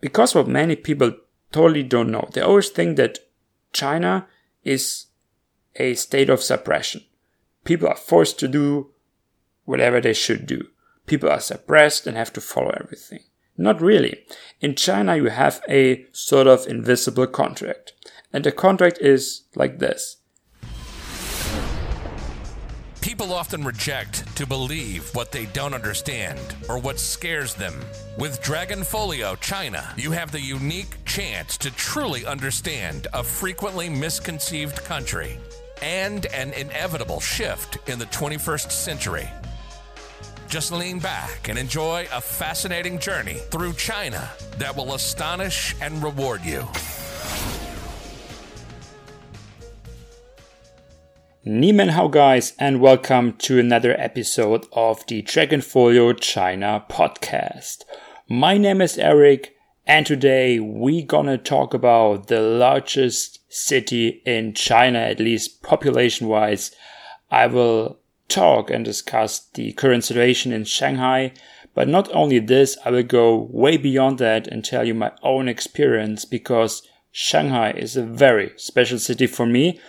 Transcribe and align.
because 0.00 0.34
what 0.34 0.48
many 0.48 0.76
people 0.76 1.12
totally 1.52 1.82
don't 1.82 2.10
know, 2.10 2.28
they 2.32 2.40
always 2.40 2.68
think 2.68 2.96
that 2.96 3.18
China 3.72 4.26
is 4.64 5.06
a 5.76 5.94
state 5.94 6.30
of 6.30 6.42
suppression. 6.42 7.04
People 7.64 7.88
are 7.88 7.96
forced 7.96 8.38
to 8.40 8.48
do 8.48 8.90
whatever 9.64 10.00
they 10.00 10.12
should 10.12 10.46
do. 10.46 10.68
People 11.06 11.30
are 11.30 11.40
suppressed 11.40 12.06
and 12.06 12.16
have 12.16 12.32
to 12.32 12.40
follow 12.40 12.70
everything. 12.80 13.20
Not 13.56 13.80
really. 13.80 14.24
In 14.60 14.74
China, 14.74 15.16
you 15.16 15.26
have 15.26 15.60
a 15.68 16.06
sort 16.12 16.46
of 16.46 16.66
invisible 16.66 17.26
contract. 17.26 17.92
And 18.32 18.44
the 18.44 18.52
contract 18.52 18.98
is 19.00 19.42
like 19.54 19.78
this. 19.78 20.16
People 23.10 23.34
often 23.34 23.64
reject 23.64 24.36
to 24.36 24.46
believe 24.46 25.12
what 25.16 25.32
they 25.32 25.46
don't 25.46 25.74
understand 25.74 26.38
or 26.68 26.78
what 26.78 27.00
scares 27.00 27.54
them. 27.54 27.74
With 28.16 28.40
Dragonfolio 28.40 29.38
China, 29.40 29.92
you 29.96 30.12
have 30.12 30.30
the 30.30 30.40
unique 30.40 31.04
chance 31.06 31.58
to 31.58 31.72
truly 31.72 32.24
understand 32.24 33.08
a 33.12 33.24
frequently 33.24 33.88
misconceived 33.88 34.84
country 34.84 35.40
and 35.82 36.26
an 36.26 36.52
inevitable 36.52 37.18
shift 37.18 37.78
in 37.88 37.98
the 37.98 38.06
21st 38.06 38.70
century. 38.70 39.28
Just 40.46 40.70
lean 40.70 41.00
back 41.00 41.48
and 41.48 41.58
enjoy 41.58 42.06
a 42.12 42.20
fascinating 42.20 43.00
journey 43.00 43.40
through 43.50 43.72
China 43.72 44.30
that 44.58 44.76
will 44.76 44.94
astonish 44.94 45.74
and 45.80 46.00
reward 46.00 46.44
you. 46.44 46.64
Nimen 51.46 51.92
Hao 51.92 52.08
guys 52.08 52.52
and 52.58 52.82
welcome 52.82 53.32
to 53.38 53.58
another 53.58 53.98
episode 53.98 54.66
of 54.74 55.06
the 55.06 55.22
Dragonfolio 55.22 56.20
China 56.20 56.84
podcast. 56.90 57.84
My 58.28 58.58
name 58.58 58.82
is 58.82 58.98
Eric 58.98 59.54
and 59.86 60.04
today 60.04 60.60
we 60.60 61.02
gonna 61.02 61.38
talk 61.38 61.72
about 61.72 62.26
the 62.26 62.42
largest 62.42 63.40
city 63.50 64.20
in 64.26 64.52
China, 64.52 64.98
at 64.98 65.18
least 65.18 65.62
population 65.62 66.28
wise. 66.28 66.72
I 67.30 67.46
will 67.46 68.00
talk 68.28 68.70
and 68.70 68.84
discuss 68.84 69.38
the 69.54 69.72
current 69.72 70.04
situation 70.04 70.52
in 70.52 70.64
Shanghai. 70.64 71.32
But 71.74 71.88
not 71.88 72.14
only 72.14 72.38
this, 72.38 72.76
I 72.84 72.90
will 72.90 73.02
go 73.02 73.48
way 73.50 73.78
beyond 73.78 74.18
that 74.18 74.46
and 74.46 74.62
tell 74.62 74.86
you 74.86 74.92
my 74.92 75.12
own 75.22 75.48
experience 75.48 76.26
because 76.26 76.86
Shanghai 77.12 77.70
is 77.70 77.96
a 77.96 78.04
very 78.04 78.52
special 78.56 78.98
city 78.98 79.26
for 79.26 79.46
me. 79.46 79.80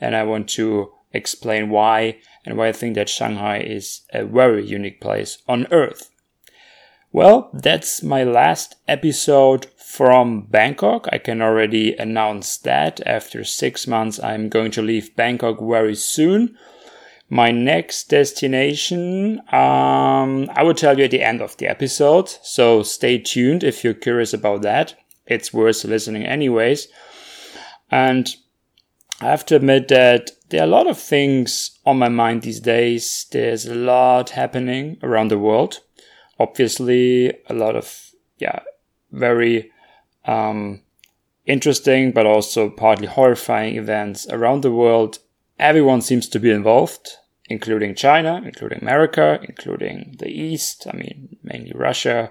And 0.00 0.14
I 0.14 0.22
want 0.22 0.48
to 0.50 0.92
explain 1.12 1.70
why 1.70 2.18
and 2.44 2.56
why 2.56 2.68
I 2.68 2.72
think 2.72 2.94
that 2.94 3.08
Shanghai 3.08 3.58
is 3.58 4.02
a 4.12 4.24
very 4.24 4.64
unique 4.64 5.00
place 5.00 5.38
on 5.48 5.66
earth. 5.70 6.10
Well, 7.12 7.50
that's 7.52 8.02
my 8.02 8.22
last 8.22 8.76
episode 8.86 9.66
from 9.76 10.42
Bangkok. 10.42 11.08
I 11.12 11.18
can 11.18 11.42
already 11.42 11.94
announce 11.94 12.56
that 12.58 13.00
after 13.04 13.44
six 13.44 13.86
months, 13.86 14.22
I'm 14.22 14.48
going 14.48 14.70
to 14.72 14.82
leave 14.82 15.16
Bangkok 15.16 15.58
very 15.60 15.96
soon 15.96 16.56
my 17.30 17.52
next 17.52 18.08
destination, 18.08 19.40
um, 19.52 20.50
I 20.52 20.64
will 20.64 20.74
tell 20.74 20.98
you 20.98 21.04
at 21.04 21.12
the 21.12 21.22
end 21.22 21.40
of 21.40 21.56
the 21.56 21.68
episode. 21.68 22.28
So 22.42 22.82
stay 22.82 23.18
tuned 23.18 23.62
if 23.62 23.84
you're 23.84 23.94
curious 23.94 24.34
about 24.34 24.62
that. 24.62 24.96
It's 25.26 25.54
worth 25.54 25.84
listening 25.84 26.26
anyways. 26.26 26.88
And 27.88 28.34
I 29.20 29.26
have 29.26 29.44
to 29.46 29.56
admit 29.56 29.88
that 29.88 30.30
there 30.48 30.62
are 30.62 30.64
a 30.64 30.76
lot 30.78 30.86
of 30.86 30.98
things 30.98 31.78
on 31.84 31.98
my 31.98 32.08
mind 32.08 32.42
these 32.42 32.60
days. 32.60 33.26
There's 33.30 33.66
a 33.66 33.74
lot 33.74 34.30
happening 34.30 34.98
around 35.02 35.28
the 35.28 35.38
world. 35.38 35.80
Obviously, 36.38 37.34
a 37.48 37.54
lot 37.54 37.76
of, 37.76 38.12
yeah, 38.38 38.60
very, 39.12 39.70
um, 40.24 40.82
interesting, 41.44 42.12
but 42.12 42.26
also 42.26 42.70
partly 42.70 43.06
horrifying 43.06 43.76
events 43.76 44.26
around 44.28 44.62
the 44.62 44.72
world. 44.72 45.18
Everyone 45.58 46.00
seems 46.00 46.28
to 46.28 46.40
be 46.40 46.50
involved 46.50 47.18
including 47.50 47.96
China, 47.96 48.40
including 48.44 48.78
America, 48.80 49.40
including 49.42 50.14
the 50.20 50.28
East, 50.28 50.86
I 50.90 50.96
mean, 50.96 51.36
mainly 51.42 51.72
Russia 51.74 52.30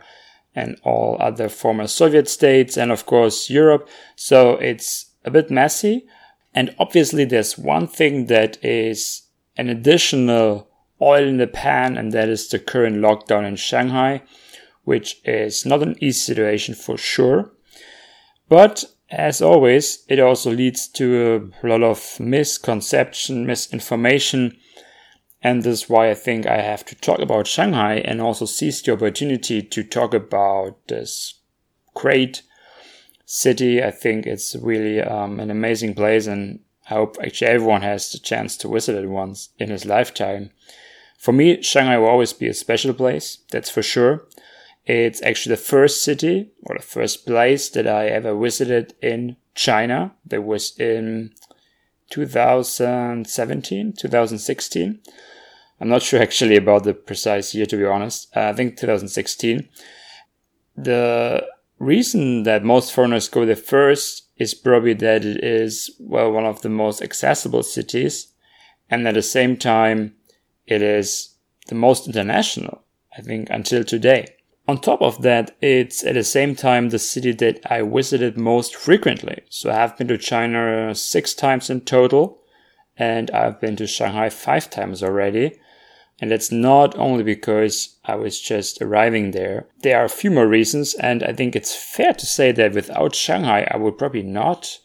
and 0.56 0.80
all 0.84 1.18
other 1.20 1.50
former 1.50 1.88
Soviet 1.88 2.28
states, 2.28 2.78
and 2.78 2.92
of 2.92 3.06
course 3.06 3.50
Europe. 3.50 3.88
So 4.16 4.54
it's 4.54 5.12
a 5.26 5.30
bit 5.30 5.52
messy. 5.52 6.08
And 6.54 6.76
obviously, 6.80 7.26
there's 7.26 7.58
one 7.58 7.88
thing 7.88 8.26
that 8.26 8.64
is 8.64 9.24
an 9.58 9.70
additional 9.70 10.68
oil 11.02 11.28
in 11.28 11.38
the 11.38 11.48
pan, 11.48 11.98
and 11.98 12.12
that 12.12 12.30
is 12.30 12.48
the 12.50 12.60
current 12.60 12.98
lockdown 12.98 13.48
in 13.48 13.56
Shanghai, 13.56 14.24
which 14.84 15.22
is 15.24 15.66
not 15.66 15.84
an 15.84 15.96
easy 16.02 16.20
situation 16.20 16.76
for 16.76 16.98
sure. 16.98 17.52
But 18.48 18.86
as 19.12 19.42
always, 19.42 20.06
it 20.08 20.20
also 20.20 20.52
leads 20.52 20.88
to 20.90 21.52
a 21.64 21.68
lot 21.68 21.84
of 21.84 22.20
misconception, 22.20 23.46
misinformation, 23.46 24.58
and 25.42 25.64
this 25.64 25.84
is 25.84 25.90
why 25.90 26.10
I 26.10 26.16
think 26.16 26.46
I 26.46 26.62
have 26.62 26.86
to 26.86 26.96
talk 26.96 27.20
about 27.20 27.48
Shanghai 27.48 27.96
and 27.96 28.22
also 28.22 28.46
seize 28.46 28.82
the 28.82 28.94
opportunity 28.94 29.62
to 29.62 29.84
talk 29.84 30.14
about 30.14 30.88
this 30.88 31.36
great 31.94 32.42
city. 33.30 33.84
I 33.84 33.92
think 33.92 34.26
it's 34.26 34.56
really 34.56 35.00
um, 35.00 35.40
an 35.40 35.52
amazing 35.52 35.94
place, 35.94 36.26
and 36.26 36.60
I 36.90 36.96
hope 36.96 37.16
actually 37.22 37.52
everyone 37.52 37.84
has 37.84 38.12
the 38.12 38.18
chance 38.18 38.58
to 38.58 38.68
visit 38.68 38.96
it 38.96 39.08
once 39.08 39.50
in 39.60 39.70
his 39.70 39.86
lifetime. 39.86 40.50
For 41.20 41.32
me, 41.32 41.62
Shanghai 41.62 42.00
will 42.00 42.08
always 42.08 42.34
be 42.34 42.48
a 42.48 42.54
special 42.56 42.94
place, 42.94 43.38
that's 43.52 43.70
for 43.70 43.84
sure. 43.84 44.26
It's 44.86 45.22
actually 45.22 45.54
the 45.54 45.62
first 45.62 46.04
city 46.04 46.50
or 46.64 46.76
the 46.76 46.84
first 46.84 47.28
place 47.28 47.70
that 47.70 47.88
I 47.88 48.08
ever 48.08 48.36
visited 48.36 48.96
in 49.00 49.38
China. 49.54 50.16
That 50.26 50.42
was 50.42 50.76
in 50.80 51.36
2017, 52.10 53.94
2016. 53.94 55.00
I'm 55.80 55.90
not 55.90 56.02
sure 56.02 56.20
actually 56.20 56.56
about 56.56 56.84
the 56.84 56.96
precise 56.96 57.54
year, 57.54 57.68
to 57.68 57.78
be 57.78 57.86
honest. 57.86 58.36
Uh, 58.36 58.50
I 58.50 58.54
think 58.54 58.78
2016. 58.78 59.70
The 60.76 61.46
reason 61.80 62.44
that 62.44 62.64
most 62.64 62.94
foreigners 62.94 63.30
go 63.30 63.46
there 63.46 63.56
first 63.56 64.28
is 64.38 64.54
probably 64.54 64.94
that 64.94 65.26
it 65.26 65.44
is, 65.44 65.90
well, 66.00 66.32
one 66.32 66.46
of 66.46 66.62
the 66.62 66.70
most 66.70 67.02
accessible 67.02 67.64
cities. 67.64 68.34
And 68.90 69.08
at 69.08 69.14
the 69.14 69.22
same 69.22 69.58
time, 69.58 70.16
it 70.66 70.82
is 70.82 71.36
the 71.68 71.76
most 71.76 72.08
international, 72.08 72.84
I 73.18 73.22
think, 73.22 73.50
until 73.50 73.84
today. 73.84 74.36
On 74.68 74.80
top 74.80 75.02
of 75.02 75.24
that, 75.24 75.56
it's 75.62 76.04
at 76.04 76.14
the 76.14 76.24
same 76.24 76.56
time 76.56 76.90
the 76.90 77.00
city 77.00 77.32
that 77.34 77.60
I 77.72 77.82
visited 77.82 78.38
most 78.38 78.76
frequently. 78.76 79.42
So 79.50 79.72
I 79.72 79.76
have 79.76 79.98
been 79.98 80.08
to 80.10 80.18
China 80.18 80.94
six 80.94 81.34
times 81.34 81.70
in 81.70 81.82
total, 81.82 82.42
and 82.96 83.32
I've 83.32 83.60
been 83.60 83.76
to 83.78 83.88
Shanghai 83.88 84.30
five 84.30 84.70
times 84.70 85.02
already. 85.02 85.60
And 86.22 86.30
that's 86.30 86.52
not 86.52 86.96
only 86.98 87.24
because 87.24 87.98
I 88.10 88.16
was 88.16 88.40
just 88.40 88.82
arriving 88.82 89.32
there. 89.32 89.68
There 89.82 90.00
are 90.00 90.06
a 90.06 90.10
few 90.10 90.32
more 90.32 90.48
reasons, 90.48 90.96
and 90.96 91.24
I 91.24 91.34
think 91.34 91.56
it's 91.56 91.76
fair 91.76 92.14
to 92.14 92.26
say 92.26 92.52
that 92.52 92.74
without 92.74 93.16
Shanghai, 93.16 93.68
I 93.70 93.78
would 93.78 93.98
probably 93.98 94.24
not 94.24 94.80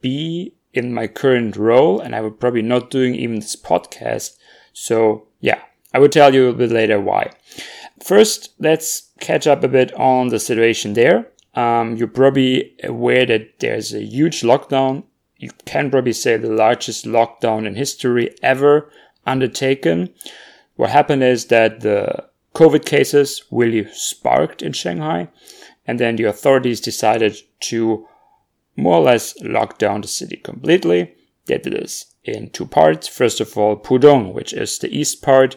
be 0.00 0.54
in 0.72 0.94
my 0.94 1.06
current 1.06 1.56
role, 1.56 2.00
and 2.00 2.14
I 2.14 2.20
would 2.20 2.38
probably 2.38 2.62
not 2.62 2.90
doing 2.90 3.14
even 3.14 3.36
this 3.36 3.56
podcast. 3.56 4.36
So 4.72 5.26
yeah, 5.40 5.60
I 5.92 5.98
will 5.98 6.08
tell 6.08 6.34
you 6.34 6.48
a 6.48 6.54
bit 6.54 6.70
later 6.70 7.00
why. 7.00 7.32
First, 8.02 8.54
let's 8.58 9.10
catch 9.20 9.46
up 9.46 9.64
a 9.64 9.68
bit 9.68 9.92
on 9.94 10.28
the 10.28 10.38
situation 10.38 10.94
there. 10.94 11.28
Um, 11.54 11.96
you're 11.96 12.08
probably 12.08 12.76
aware 12.84 13.26
that 13.26 13.58
there's 13.58 13.92
a 13.92 14.02
huge 14.02 14.42
lockdown. 14.42 15.04
You 15.36 15.50
can 15.64 15.90
probably 15.90 16.12
say 16.12 16.36
the 16.36 16.52
largest 16.52 17.04
lockdown 17.04 17.66
in 17.66 17.74
history 17.74 18.34
ever 18.42 18.90
undertaken. 19.26 20.14
What 20.76 20.90
happened 20.90 21.22
is 21.22 21.46
that 21.46 21.80
the 21.80 22.29
COVID 22.54 22.84
cases 22.84 23.44
really 23.50 23.86
sparked 23.92 24.62
in 24.62 24.72
Shanghai, 24.72 25.28
and 25.86 25.98
then 25.98 26.16
the 26.16 26.24
authorities 26.24 26.80
decided 26.80 27.36
to 27.60 28.06
more 28.76 28.96
or 28.96 29.02
less 29.02 29.38
lock 29.42 29.78
down 29.78 30.00
the 30.00 30.08
city 30.08 30.36
completely. 30.36 31.14
They 31.46 31.58
did 31.58 31.72
this 31.72 32.14
in 32.24 32.50
two 32.50 32.66
parts. 32.66 33.08
First 33.08 33.40
of 33.40 33.56
all, 33.56 33.76
Pudong, 33.76 34.32
which 34.32 34.52
is 34.52 34.78
the 34.78 34.94
east 34.96 35.22
part 35.22 35.56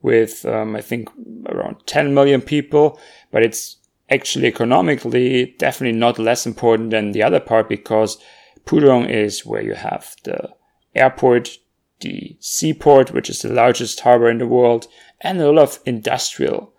with, 0.00 0.44
um, 0.44 0.76
I 0.76 0.80
think, 0.80 1.08
around 1.46 1.86
10 1.86 2.12
million 2.14 2.40
people, 2.40 2.98
but 3.30 3.42
it's 3.42 3.76
actually 4.10 4.46
economically 4.46 5.54
definitely 5.58 5.98
not 5.98 6.18
less 6.18 6.46
important 6.46 6.90
than 6.90 7.12
the 7.12 7.22
other 7.22 7.40
part 7.40 7.68
because 7.68 8.18
Pudong 8.66 9.08
is 9.08 9.46
where 9.46 9.62
you 9.62 9.74
have 9.74 10.16
the 10.24 10.50
airport 10.94 11.58
the 12.02 12.36
seaport, 12.40 13.12
which 13.12 13.30
is 13.30 13.42
the 13.42 13.52
largest 13.52 14.00
harbor 14.00 14.28
in 14.28 14.38
the 14.38 14.46
world, 14.46 14.86
and 15.20 15.40
a 15.40 15.50
lot 15.50 15.62
of 15.62 15.78
industrial 15.86 16.72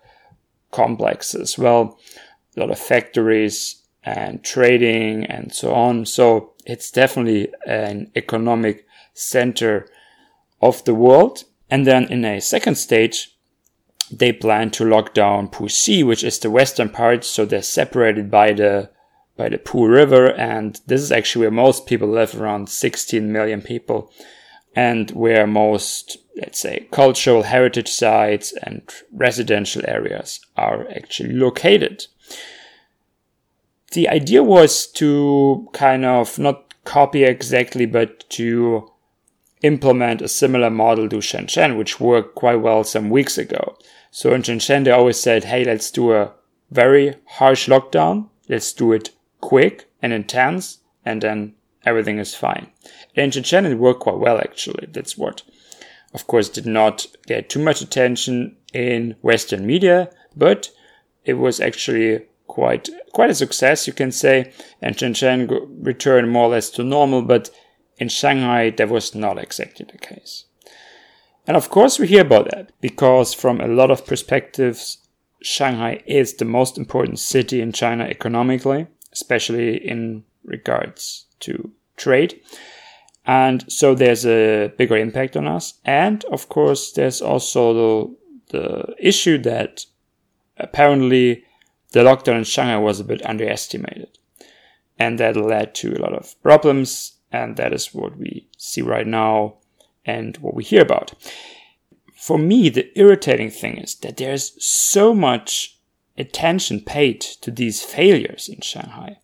complexes. 0.70 1.58
Well, 1.58 1.98
a 2.56 2.60
lot 2.60 2.70
of 2.70 2.78
factories 2.78 3.82
and 4.04 4.44
trading 4.44 5.24
and 5.26 5.52
so 5.52 5.74
on. 5.74 6.06
So 6.06 6.52
it's 6.66 6.90
definitely 6.90 7.52
an 7.66 8.12
economic 8.14 8.86
center 9.14 9.88
of 10.60 10.84
the 10.84 10.94
world. 10.94 11.44
And 11.70 11.86
then 11.86 12.04
in 12.04 12.24
a 12.24 12.40
second 12.40 12.76
stage, 12.76 13.36
they 14.10 14.32
plan 14.32 14.70
to 14.72 14.84
lock 14.84 15.14
down 15.14 15.48
Puxi, 15.48 16.06
which 16.06 16.22
is 16.22 16.38
the 16.38 16.50
western 16.50 16.90
part. 16.90 17.24
So 17.24 17.44
they're 17.44 17.62
separated 17.62 18.30
by 18.30 18.52
the 18.52 18.90
by 19.36 19.48
the 19.48 19.58
Po 19.58 19.84
River, 19.84 20.32
and 20.32 20.80
this 20.86 21.00
is 21.00 21.10
actually 21.10 21.42
where 21.42 21.50
most 21.50 21.86
people 21.86 22.08
live, 22.08 22.40
around 22.40 22.68
16 22.68 23.32
million 23.32 23.62
people, 23.62 24.12
and 24.74 25.10
where 25.12 25.46
most, 25.46 26.18
let's 26.36 26.58
say, 26.58 26.88
cultural 26.90 27.44
heritage 27.44 27.90
sites 27.90 28.52
and 28.62 28.82
residential 29.12 29.82
areas 29.86 30.40
are 30.56 30.88
actually 30.90 31.32
located. 31.32 32.06
The 33.92 34.08
idea 34.08 34.42
was 34.42 34.86
to 34.92 35.68
kind 35.72 36.04
of 36.04 36.38
not 36.38 36.74
copy 36.84 37.24
exactly, 37.24 37.86
but 37.86 38.28
to 38.30 38.90
implement 39.62 40.20
a 40.20 40.28
similar 40.28 40.68
model 40.68 41.08
to 41.08 41.16
Shenzhen, 41.16 41.78
which 41.78 42.00
worked 42.00 42.34
quite 42.34 42.56
well 42.56 42.84
some 42.84 43.08
weeks 43.08 43.38
ago. 43.38 43.76
So 44.10 44.34
in 44.34 44.42
Shenzhen, 44.42 44.84
they 44.84 44.90
always 44.90 45.18
said, 45.18 45.44
hey, 45.44 45.64
let's 45.64 45.90
do 45.90 46.12
a 46.12 46.32
very 46.70 47.14
harsh 47.26 47.68
lockdown. 47.68 48.28
Let's 48.48 48.72
do 48.72 48.92
it 48.92 49.10
quick 49.40 49.88
and 50.02 50.12
intense, 50.12 50.78
and 51.04 51.22
then 51.22 51.54
everything 51.84 52.18
is 52.18 52.34
fine. 52.34 52.70
In 53.14 53.30
Shenzhen, 53.30 53.70
it 53.70 53.74
worked 53.76 54.00
quite 54.00 54.18
well, 54.18 54.38
actually. 54.38 54.88
That's 54.90 55.16
what, 55.16 55.42
of 56.12 56.26
course, 56.26 56.48
did 56.48 56.66
not 56.66 57.06
get 57.26 57.48
too 57.48 57.60
much 57.60 57.80
attention 57.80 58.56
in 58.72 59.16
Western 59.22 59.66
media, 59.66 60.10
but 60.36 60.70
it 61.24 61.34
was 61.34 61.60
actually 61.60 62.26
quite 62.46 62.88
quite 63.12 63.30
a 63.30 63.34
success, 63.34 63.86
you 63.86 63.92
can 63.92 64.12
say. 64.12 64.52
And 64.82 64.96
Shenzhen 64.96 65.48
returned 65.80 66.30
more 66.30 66.46
or 66.46 66.50
less 66.50 66.70
to 66.70 66.84
normal, 66.84 67.22
but 67.22 67.50
in 67.98 68.08
Shanghai, 68.08 68.70
that 68.70 68.88
was 68.88 69.14
not 69.14 69.38
exactly 69.38 69.86
the 69.90 69.98
case. 69.98 70.44
And 71.46 71.56
of 71.56 71.70
course, 71.70 71.98
we 71.98 72.06
hear 72.06 72.22
about 72.22 72.50
that 72.50 72.72
because, 72.80 73.34
from 73.34 73.60
a 73.60 73.68
lot 73.68 73.90
of 73.90 74.06
perspectives, 74.06 74.98
Shanghai 75.42 76.02
is 76.06 76.34
the 76.34 76.44
most 76.44 76.78
important 76.78 77.18
city 77.18 77.60
in 77.60 77.72
China 77.72 78.04
economically, 78.04 78.86
especially 79.12 79.76
in 79.76 80.24
regards 80.42 81.26
to 81.44 81.72
trade. 81.96 82.40
And 83.26 83.64
so 83.72 83.94
there's 83.94 84.26
a 84.26 84.72
bigger 84.76 84.96
impact 84.96 85.36
on 85.36 85.46
us. 85.46 85.74
And 85.84 86.24
of 86.26 86.48
course, 86.48 86.92
there's 86.92 87.22
also 87.22 88.16
the, 88.50 88.58
the 88.58 88.94
issue 88.98 89.38
that 89.38 89.86
apparently 90.58 91.44
the 91.92 92.00
lockdown 92.00 92.38
in 92.38 92.44
Shanghai 92.44 92.76
was 92.76 93.00
a 93.00 93.04
bit 93.04 93.24
underestimated. 93.24 94.18
And 94.98 95.18
that 95.18 95.36
led 95.36 95.74
to 95.76 95.94
a 95.94 96.02
lot 96.02 96.12
of 96.12 96.40
problems. 96.42 97.14
And 97.32 97.56
that 97.56 97.72
is 97.72 97.94
what 97.94 98.16
we 98.16 98.48
see 98.58 98.82
right 98.82 99.06
now 99.06 99.56
and 100.04 100.36
what 100.36 100.54
we 100.54 100.62
hear 100.62 100.82
about 100.82 101.14
for 102.24 102.38
me, 102.38 102.70
the 102.70 102.90
irritating 102.98 103.50
thing 103.50 103.76
is 103.76 103.96
that 103.96 104.16
there's 104.16 104.56
so 104.64 105.12
much 105.12 105.78
attention 106.16 106.80
paid 106.80 107.20
to 107.20 107.50
these 107.50 107.82
failures 107.82 108.48
in 108.48 108.62
Shanghai. 108.62 109.18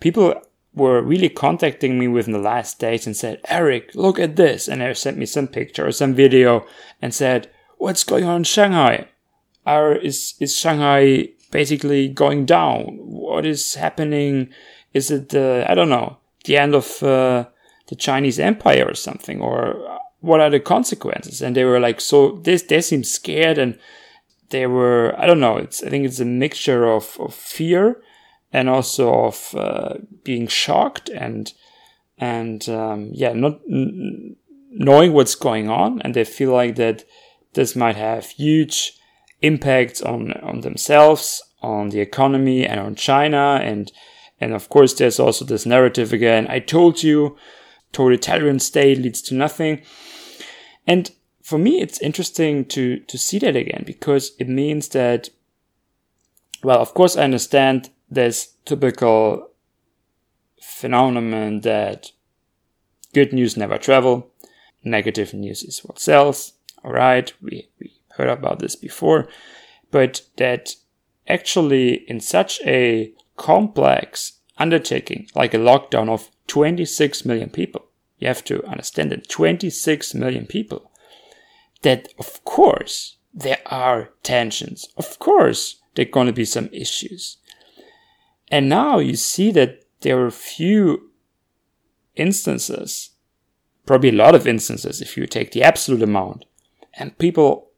People 0.00 0.34
were 0.74 1.02
really 1.02 1.28
contacting 1.28 1.98
me 1.98 2.08
within 2.08 2.32
the 2.32 2.38
last 2.38 2.78
days 2.78 3.06
and 3.06 3.16
said, 3.16 3.40
Eric, 3.48 3.90
look 3.94 4.18
at 4.18 4.36
this. 4.36 4.68
And 4.68 4.80
they 4.80 4.94
sent 4.94 5.18
me 5.18 5.26
some 5.26 5.46
picture 5.46 5.86
or 5.86 5.92
some 5.92 6.14
video 6.14 6.66
and 7.00 7.12
said, 7.12 7.50
what's 7.76 8.04
going 8.04 8.24
on 8.24 8.36
in 8.36 8.44
Shanghai? 8.44 9.08
Are, 9.66 9.94
is, 9.94 10.34
is 10.40 10.56
Shanghai 10.56 11.28
basically 11.50 12.08
going 12.08 12.46
down? 12.46 12.98
What 13.00 13.44
is 13.44 13.74
happening? 13.74 14.52
Is 14.94 15.10
it, 15.10 15.34
uh, 15.34 15.66
I 15.68 15.74
don't 15.74 15.90
know, 15.90 16.18
the 16.44 16.56
end 16.56 16.74
of 16.74 17.02
uh, 17.02 17.46
the 17.88 17.96
Chinese 17.96 18.38
empire 18.38 18.86
or 18.88 18.94
something? 18.94 19.40
Or 19.40 20.00
what 20.20 20.40
are 20.40 20.50
the 20.50 20.60
consequences? 20.60 21.42
And 21.42 21.54
they 21.54 21.64
were 21.64 21.80
like, 21.80 22.00
so 22.00 22.40
this, 22.42 22.62
they 22.62 22.80
seemed 22.80 23.06
scared 23.06 23.58
and 23.58 23.78
they 24.48 24.66
were, 24.66 25.14
I 25.18 25.26
don't 25.26 25.40
know, 25.40 25.58
it's, 25.58 25.82
I 25.82 25.90
think 25.90 26.06
it's 26.06 26.20
a 26.20 26.24
mixture 26.24 26.86
of, 26.86 27.16
of 27.20 27.34
fear 27.34 28.00
and 28.52 28.68
also 28.68 29.26
of 29.26 29.54
uh, 29.56 29.94
being 30.24 30.46
shocked 30.46 31.08
and, 31.08 31.52
and, 32.18 32.68
um, 32.68 33.10
yeah, 33.12 33.32
not 33.32 33.60
n- 33.70 34.36
knowing 34.70 35.12
what's 35.12 35.34
going 35.34 35.68
on. 35.68 36.00
And 36.02 36.14
they 36.14 36.24
feel 36.24 36.52
like 36.52 36.76
that 36.76 37.04
this 37.54 37.74
might 37.74 37.96
have 37.96 38.26
huge 38.26 38.98
impacts 39.40 40.02
on, 40.02 40.32
on 40.34 40.60
themselves, 40.60 41.42
on 41.62 41.90
the 41.90 42.00
economy 42.00 42.66
and 42.66 42.80
on 42.80 42.94
China. 42.94 43.60
And, 43.62 43.90
and 44.40 44.52
of 44.52 44.68
course, 44.68 44.94
there's 44.94 45.20
also 45.20 45.44
this 45.44 45.66
narrative 45.66 46.12
again. 46.12 46.46
I 46.48 46.58
told 46.58 47.02
you, 47.02 47.36
totalitarian 47.92 48.58
state 48.58 48.98
leads 48.98 49.22
to 49.22 49.34
nothing. 49.34 49.82
And 50.86 51.10
for 51.42 51.58
me, 51.58 51.80
it's 51.80 52.00
interesting 52.00 52.64
to, 52.66 52.98
to 53.00 53.18
see 53.18 53.38
that 53.40 53.56
again 53.56 53.84
because 53.86 54.32
it 54.38 54.48
means 54.48 54.88
that, 54.88 55.28
well, 56.62 56.80
of 56.80 56.94
course, 56.94 57.16
I 57.16 57.24
understand 57.24 57.90
this 58.12 58.54
typical 58.64 59.48
phenomenon 60.60 61.60
that 61.60 62.12
good 63.14 63.32
news 63.32 63.56
never 63.56 63.78
travel, 63.78 64.30
negative 64.84 65.32
news 65.34 65.62
is 65.62 65.80
what 65.80 65.98
sells. 65.98 66.52
All 66.84 66.92
right, 66.92 67.32
we, 67.40 67.68
we 67.80 67.92
heard 68.16 68.28
about 68.28 68.58
this 68.58 68.76
before, 68.76 69.28
but 69.90 70.22
that 70.36 70.74
actually 71.28 72.04
in 72.08 72.20
such 72.20 72.60
a 72.62 73.12
complex 73.36 74.34
undertaking 74.58 75.28
like 75.34 75.54
a 75.54 75.58
lockdown 75.58 76.08
of 76.08 76.30
26 76.48 77.24
million 77.24 77.48
people, 77.48 77.86
you 78.18 78.28
have 78.28 78.44
to 78.44 78.64
understand 78.66 79.10
that 79.10 79.28
26 79.28 80.14
million 80.14 80.46
people, 80.46 80.90
that 81.82 82.08
of 82.18 82.44
course 82.44 83.16
there 83.32 83.60
are 83.66 84.10
tensions. 84.22 84.88
Of 84.96 85.18
course 85.18 85.80
there 85.94 86.06
are 86.06 86.10
going 86.10 86.26
to 86.26 86.32
be 86.32 86.44
some 86.44 86.68
issues. 86.72 87.38
And 88.52 88.68
now 88.68 88.98
you 88.98 89.16
see 89.16 89.50
that 89.52 89.82
there 90.02 90.24
are 90.24 90.30
few 90.30 91.10
instances, 92.14 93.10
probably 93.86 94.10
a 94.10 94.12
lot 94.12 94.34
of 94.34 94.46
instances 94.46 95.00
if 95.00 95.16
you 95.16 95.26
take 95.26 95.52
the 95.52 95.62
absolute 95.62 96.02
amount, 96.02 96.44
and 96.94 97.16
people 97.16 97.70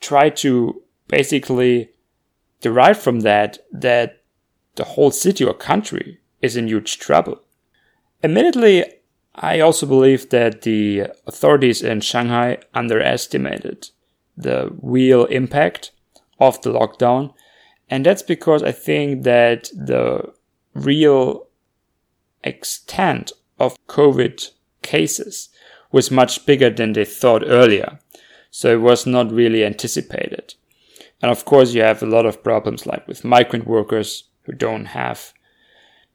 try 0.00 0.30
to 0.30 0.82
basically 1.08 1.90
derive 2.60 2.98
from 2.98 3.20
that 3.20 3.58
that 3.72 4.22
the 4.76 4.84
whole 4.84 5.10
city 5.10 5.44
or 5.44 5.52
country 5.52 6.20
is 6.40 6.56
in 6.56 6.68
huge 6.68 6.98
trouble. 6.98 7.42
Admittedly, 8.22 8.84
I 9.34 9.58
also 9.58 9.84
believe 9.84 10.30
that 10.30 10.62
the 10.62 11.08
authorities 11.26 11.82
in 11.82 12.02
Shanghai 12.02 12.58
underestimated 12.72 13.88
the 14.36 14.70
real 14.80 15.24
impact 15.24 15.90
of 16.38 16.60
the 16.62 16.72
lockdown. 16.72 17.34
And 17.90 18.06
that's 18.06 18.22
because 18.22 18.62
I 18.62 18.72
think 18.72 19.24
that 19.24 19.70
the 19.74 20.32
real 20.74 21.48
extent 22.44 23.32
of 23.58 23.76
COVID 23.88 24.50
cases 24.82 25.50
was 25.92 26.10
much 26.10 26.46
bigger 26.46 26.70
than 26.70 26.94
they 26.94 27.04
thought 27.04 27.42
earlier. 27.44 27.98
So 28.50 28.72
it 28.72 28.80
was 28.80 29.06
not 29.06 29.30
really 29.30 29.64
anticipated. 29.64 30.54
And 31.20 31.30
of 31.30 31.44
course, 31.44 31.74
you 31.74 31.82
have 31.82 32.02
a 32.02 32.06
lot 32.06 32.24
of 32.24 32.42
problems 32.42 32.86
like 32.86 33.06
with 33.06 33.24
migrant 33.24 33.66
workers 33.66 34.24
who 34.44 34.52
don't 34.52 34.86
have 34.86 35.34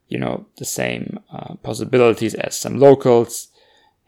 you 0.07 0.19
know, 0.19 0.45
the 0.57 0.65
same 0.65 1.19
uh, 1.31 1.55
possibilities 1.55 2.35
as 2.35 2.57
some 2.57 2.79
locals. 2.79 3.49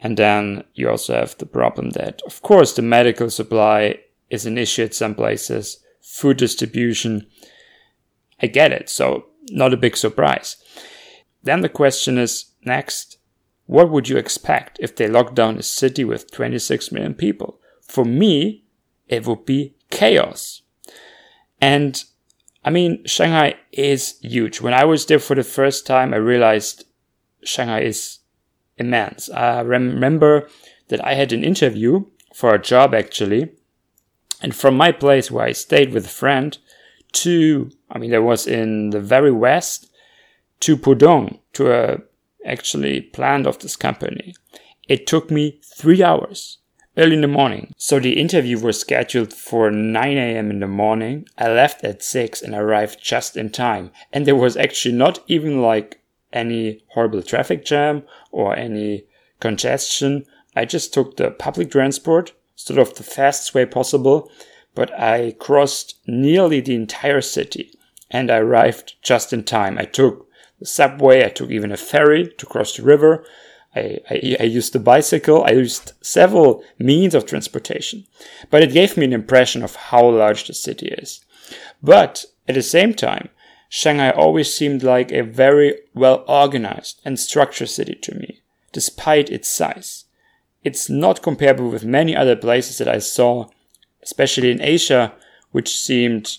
And 0.00 0.16
then 0.16 0.64
you 0.74 0.88
also 0.88 1.14
have 1.14 1.36
the 1.38 1.46
problem 1.46 1.90
that, 1.90 2.22
of 2.24 2.40
course, 2.42 2.74
the 2.74 2.82
medical 2.82 3.30
supply 3.30 3.98
is 4.30 4.46
an 4.46 4.58
issue 4.58 4.84
at 4.84 4.94
some 4.94 5.14
places, 5.14 5.78
food 6.00 6.36
distribution. 6.36 7.26
I 8.40 8.46
get 8.46 8.72
it. 8.72 8.88
So 8.88 9.26
not 9.50 9.72
a 9.72 9.78
big 9.78 9.96
surprise. 9.96 10.56
Then 11.42 11.60
the 11.60 11.68
question 11.68 12.18
is 12.18 12.52
next, 12.64 13.18
what 13.66 13.90
would 13.90 14.08
you 14.08 14.16
expect 14.16 14.78
if 14.80 14.96
they 14.96 15.08
lock 15.08 15.34
down 15.34 15.58
a 15.58 15.62
city 15.62 16.04
with 16.04 16.30
26 16.30 16.90
million 16.92 17.14
people? 17.14 17.60
For 17.82 18.04
me, 18.04 18.64
it 19.08 19.26
would 19.26 19.44
be 19.44 19.74
chaos. 19.90 20.62
And 21.60 22.02
I 22.64 22.70
mean, 22.70 23.04
Shanghai 23.06 23.56
is 23.72 24.18
huge. 24.20 24.60
When 24.60 24.74
I 24.74 24.84
was 24.84 25.06
there 25.06 25.18
for 25.18 25.34
the 25.34 25.42
first 25.44 25.86
time, 25.86 26.12
I 26.12 26.18
realized 26.18 26.84
Shanghai 27.44 27.82
is 27.82 28.18
immense. 28.76 29.30
I 29.30 29.60
remember 29.60 30.48
that 30.88 31.04
I 31.04 31.14
had 31.14 31.32
an 31.32 31.44
interview 31.44 32.06
for 32.34 32.54
a 32.54 32.62
job 32.62 32.94
actually. 32.94 33.52
And 34.40 34.54
from 34.54 34.76
my 34.76 34.92
place 34.92 35.30
where 35.30 35.44
I 35.44 35.52
stayed 35.52 35.92
with 35.92 36.06
a 36.06 36.10
friend 36.10 36.56
to, 37.12 37.70
I 37.90 37.98
mean, 37.98 38.10
there 38.10 38.22
was 38.22 38.46
in 38.46 38.90
the 38.90 39.00
very 39.00 39.32
west 39.32 39.90
to 40.60 40.76
Pudong, 40.76 41.38
to 41.54 41.72
a 41.72 41.98
actually 42.44 43.00
plant 43.00 43.46
of 43.46 43.58
this 43.58 43.76
company. 43.76 44.34
It 44.88 45.06
took 45.06 45.30
me 45.30 45.60
three 45.62 46.02
hours 46.02 46.58
early 46.96 47.14
in 47.14 47.20
the 47.20 47.28
morning. 47.28 47.72
So 47.76 48.00
the 48.00 48.18
interview 48.18 48.58
was 48.58 48.80
scheduled 48.80 49.32
for 49.32 49.70
9 49.70 50.16
a.m. 50.16 50.50
in 50.50 50.60
the 50.60 50.66
morning. 50.66 51.28
I 51.38 51.48
left 51.48 51.84
at 51.84 52.02
6 52.02 52.42
and 52.42 52.54
arrived 52.54 53.02
just 53.02 53.36
in 53.36 53.50
time. 53.50 53.90
And 54.12 54.26
there 54.26 54.36
was 54.36 54.56
actually 54.56 54.94
not 54.94 55.22
even 55.28 55.62
like 55.62 56.00
any 56.32 56.82
horrible 56.88 57.22
traffic 57.22 57.64
jam 57.64 58.02
or 58.32 58.56
any 58.56 59.04
congestion. 59.40 60.26
I 60.56 60.64
just 60.64 60.92
took 60.92 61.16
the 61.16 61.30
public 61.30 61.70
transport, 61.70 62.32
sort 62.56 62.80
of 62.80 62.94
the 62.94 63.04
fastest 63.04 63.54
way 63.54 63.64
possible, 63.64 64.30
but 64.78 64.96
I 64.96 65.34
crossed 65.40 65.96
nearly 66.06 66.60
the 66.60 66.76
entire 66.76 67.20
city 67.20 67.76
and 68.12 68.30
I 68.30 68.36
arrived 68.36 68.94
just 69.02 69.32
in 69.32 69.42
time. 69.42 69.76
I 69.76 69.82
took 69.82 70.28
the 70.60 70.66
subway. 70.66 71.24
I 71.24 71.30
took 71.30 71.50
even 71.50 71.72
a 71.72 71.76
ferry 71.76 72.32
to 72.38 72.46
cross 72.46 72.76
the 72.76 72.84
river. 72.84 73.24
I, 73.74 73.98
I, 74.08 74.44
used 74.44 74.72
the 74.72 74.78
bicycle. 74.78 75.42
I 75.42 75.50
used 75.50 75.94
several 76.00 76.62
means 76.78 77.16
of 77.16 77.26
transportation. 77.26 78.06
But 78.50 78.62
it 78.62 78.72
gave 78.72 78.96
me 78.96 79.04
an 79.04 79.12
impression 79.12 79.64
of 79.64 79.74
how 79.74 80.10
large 80.10 80.46
the 80.46 80.54
city 80.54 80.94
is. 80.96 81.24
But 81.82 82.26
at 82.46 82.54
the 82.54 82.62
same 82.62 82.94
time, 82.94 83.30
Shanghai 83.68 84.12
always 84.12 84.54
seemed 84.54 84.84
like 84.84 85.10
a 85.10 85.22
very 85.22 85.74
well 85.92 86.24
organized 86.28 87.00
and 87.04 87.18
structured 87.18 87.68
city 87.68 87.96
to 87.96 88.14
me, 88.14 88.42
despite 88.72 89.28
its 89.28 89.48
size. 89.48 90.04
It's 90.62 90.88
not 90.88 91.20
comparable 91.20 91.68
with 91.68 91.84
many 91.84 92.14
other 92.14 92.36
places 92.36 92.78
that 92.78 92.88
I 92.88 93.00
saw, 93.00 93.48
especially 94.08 94.50
in 94.50 94.62
Asia, 94.62 95.12
which 95.50 95.76
seemed 95.76 96.38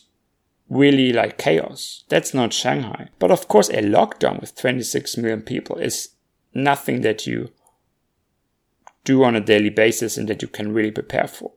really 0.69 1.13
like 1.13 1.38
chaos. 1.38 2.03
That's 2.09 2.33
not 2.33 2.51
Shanghai. 2.51 3.09
But 3.19 3.29
of 3.29 3.47
course, 3.47 3.69
a 3.69 3.83
lockdown 3.83 4.41
with 4.41 4.55
26 4.55 5.17
million 5.17 5.43
people 5.43 5.77
is 5.77 6.09
nothing 6.51 7.01
that 7.01 7.27
you 7.27 7.51
do 9.03 9.23
on 9.23 9.35
a 9.35 9.39
daily 9.39 9.69
basis 9.69 10.17
and 10.17 10.27
that 10.29 10.41
you 10.41 10.47
can 10.47 10.73
really 10.73 10.89
prepare 10.89 11.27
for. 11.27 11.51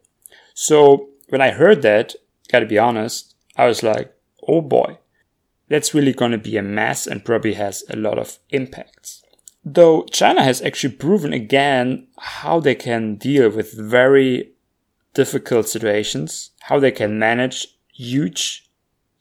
So 0.52 1.09
when 1.31 1.40
I 1.40 1.50
heard 1.50 1.81
that, 1.81 2.14
gotta 2.50 2.66
be 2.66 2.78
honest, 2.78 3.35
I 3.57 3.64
was 3.64 3.83
like, 3.83 4.14
oh 4.47 4.61
boy, 4.61 4.99
that's 5.69 5.95
really 5.95 6.12
gonna 6.12 6.37
be 6.37 6.59
a 6.59 6.62
mess 6.62 7.07
and 7.07 7.25
probably 7.25 7.54
has 7.54 7.85
a 7.88 7.97
lot 7.97 8.19
of 8.19 8.38
impacts. 8.50 9.23
Though 9.64 10.04
China 10.11 10.42
has 10.42 10.61
actually 10.61 10.95
proven 10.95 11.33
again 11.33 12.09
how 12.19 12.61
they 12.61 12.75
can 12.75 13.14
deal 13.14 13.49
with 13.49 13.73
very 13.73 14.52
difficult 15.14 15.69
situations, 15.69 16.50
how 16.62 16.78
they 16.78 16.90
can 16.90 17.19
manage 17.19 17.69
huge 17.92 18.71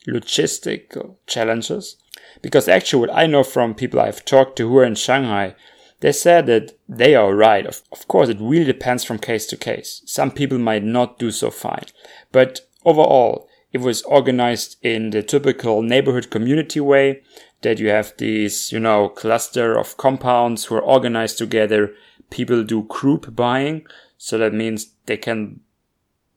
logistical 0.07 1.15
challenges. 1.27 1.97
Because 2.41 2.67
actually, 2.67 3.01
what 3.01 3.15
I 3.15 3.27
know 3.27 3.43
from 3.43 3.75
people 3.75 3.99
I've 3.99 4.25
talked 4.25 4.55
to 4.57 4.67
who 4.67 4.77
are 4.77 4.85
in 4.85 4.95
Shanghai, 4.95 5.55
they 5.99 6.11
said 6.11 6.47
that 6.47 6.77
they 6.89 7.15
are 7.15 7.35
right. 7.35 7.65
Of, 7.65 7.83
of 7.91 8.07
course, 8.07 8.29
it 8.29 8.39
really 8.39 8.65
depends 8.65 9.03
from 9.03 9.19
case 9.19 9.45
to 9.47 9.57
case. 9.57 10.01
Some 10.05 10.31
people 10.31 10.57
might 10.57 10.83
not 10.83 11.19
do 11.19 11.31
so 11.31 11.51
fine. 11.51 11.85
But 12.31 12.61
overall, 12.85 13.47
it 13.71 13.81
was 13.81 14.01
organized 14.03 14.77
in 14.81 15.11
the 15.11 15.23
typical 15.23 15.81
neighborhood 15.81 16.29
community 16.29 16.79
way 16.79 17.21
that 17.61 17.79
you 17.79 17.89
have 17.89 18.13
these, 18.17 18.71
you 18.71 18.79
know, 18.79 19.09
cluster 19.09 19.77
of 19.77 19.97
compounds 19.97 20.65
who 20.65 20.75
are 20.75 20.81
organized 20.81 21.37
together. 21.37 21.93
People 22.31 22.63
do 22.63 22.83
group 22.83 23.35
buying. 23.35 23.85
So 24.17 24.37
that 24.39 24.53
means 24.53 24.93
they 25.05 25.17
can 25.17 25.59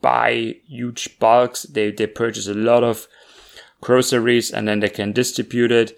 buy 0.05 0.57
huge 0.69 1.19
bulks. 1.19 1.63
They, 1.63 1.91
they 1.91 2.07
purchase 2.07 2.47
a 2.47 2.53
lot 2.53 2.85
of 2.85 3.09
groceries 3.81 4.51
and 4.51 4.69
then 4.69 4.81
they 4.81 4.91
can 4.91 5.13
distribute 5.13 5.73
it. 5.73 5.97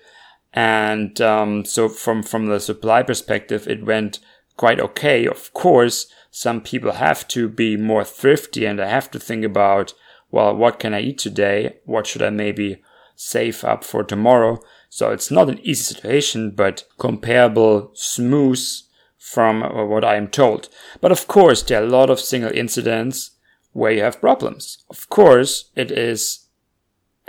And 0.52 1.20
um, 1.20 1.64
so 1.64 1.88
from 1.88 2.22
from 2.22 2.46
the 2.46 2.60
supply 2.60 3.02
perspective, 3.02 3.66
it 3.66 3.84
went 3.84 4.20
quite 4.56 4.78
okay. 4.80 5.26
Of 5.26 5.52
course, 5.52 6.06
some 6.30 6.60
people 6.60 6.92
have 6.92 7.26
to 7.28 7.48
be 7.48 7.76
more 7.76 8.04
thrifty 8.04 8.64
and 8.64 8.78
they 8.78 8.88
have 8.88 9.10
to 9.10 9.18
think 9.18 9.44
about, 9.44 9.92
well, 10.30 10.54
what 10.54 10.78
can 10.78 10.94
I 10.94 11.00
eat 11.00 11.18
today? 11.18 11.78
What 11.84 12.06
should 12.06 12.22
I 12.22 12.30
maybe 12.30 12.82
save 13.16 13.64
up 13.64 13.82
for 13.82 14.04
tomorrow? 14.04 14.60
So 14.88 15.10
it's 15.10 15.32
not 15.32 15.48
an 15.48 15.58
easy 15.58 15.94
situation, 15.94 16.52
but 16.52 16.84
comparable, 16.96 17.90
smooth 17.94 18.64
from 19.18 19.64
uh, 19.64 19.84
what 19.84 20.04
I 20.04 20.14
am 20.14 20.28
told. 20.28 20.68
But 21.00 21.12
of 21.12 21.26
course, 21.26 21.62
there 21.62 21.82
are 21.82 21.84
a 21.84 21.90
lot 21.98 22.08
of 22.08 22.20
single 22.20 22.52
incidents 22.52 23.36
where 23.76 23.92
you 23.92 24.00
have 24.00 24.23
problems. 24.23 24.78
Of 24.88 25.11
course, 25.11 25.71
it 25.76 25.90
is 25.90 26.47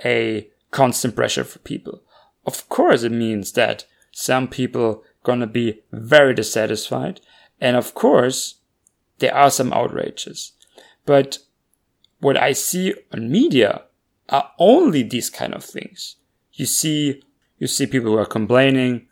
a 0.06 0.50
constant 0.72 1.13
pressure 1.13 1.44
for 1.44 1.60
people. 1.60 2.01
Of 2.46 2.70
course, 2.70 3.04
it 3.04 3.12
means 3.12 3.51
that 3.51 3.86
some 4.13 4.48
people 4.48 5.04
gonna 5.24 5.46
be 5.46 5.82
very 5.92 6.34
dissatisfied. 6.34 7.20
And 7.60 7.75
of 7.75 7.94
course, 7.94 8.62
there 9.20 9.36
are 9.36 9.51
some 9.51 9.74
outrages. 9.74 10.54
But 11.06 11.39
what 12.20 12.38
I 12.38 12.54
see 12.54 12.94
on 13.12 13.30
media 13.30 13.84
are 14.30 14.51
only 14.58 15.04
these 15.04 15.30
kind 15.30 15.54
of 15.54 15.66
things. 15.66 16.16
You 16.54 16.66
see, 16.66 17.24
you 17.58 17.68
see 17.68 17.88
people 17.88 18.12
who 18.12 18.18
are 18.18 18.25
complaining. 18.25 19.08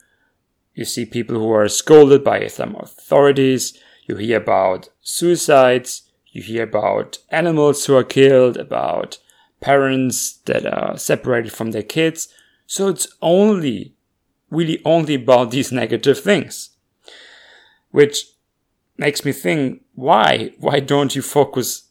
You 0.73 0.85
see 0.85 1.05
people 1.05 1.35
who 1.35 1.51
are 1.51 1.67
scolded 1.67 2.23
by 2.23 2.47
some 2.47 2.75
authorities. 2.77 3.77
You 4.05 4.15
hear 4.15 4.37
about 4.37 4.87
suicides. 5.01 6.04
You 6.35 6.41
hear 6.41 6.63
about 6.63 7.19
animals 7.29 7.85
who 7.85 7.95
are 7.95 8.03
killed, 8.03 8.57
about 8.57 9.19
parents 9.61 10.33
that 10.47 10.65
are 10.65 10.97
separated 10.97 11.53
from 11.53 11.71
their 11.71 11.81
kids. 11.81 12.27
So 12.67 12.89
it's 12.89 13.07
only, 13.21 13.95
really 14.49 14.81
only 14.83 15.13
about 15.15 15.51
these 15.51 15.71
negative 15.71 16.19
things. 16.19 16.71
Which 17.91 18.25
makes 18.97 19.23
me 19.23 19.31
think, 19.31 19.85
why? 19.93 20.51
Why 20.59 20.81
don't 20.81 21.15
you 21.15 21.21
focus 21.21 21.87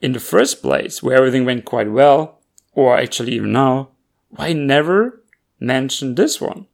in 0.00 0.14
the 0.14 0.18
first 0.18 0.62
place 0.62 1.00
where 1.00 1.16
everything 1.16 1.44
went 1.44 1.64
quite 1.64 1.92
well? 1.92 2.40
Or 2.72 2.98
actually 2.98 3.34
even 3.34 3.52
now, 3.52 3.90
why 4.30 4.52
never 4.52 5.22
mention 5.60 6.16
this 6.16 6.40
one? 6.40 6.66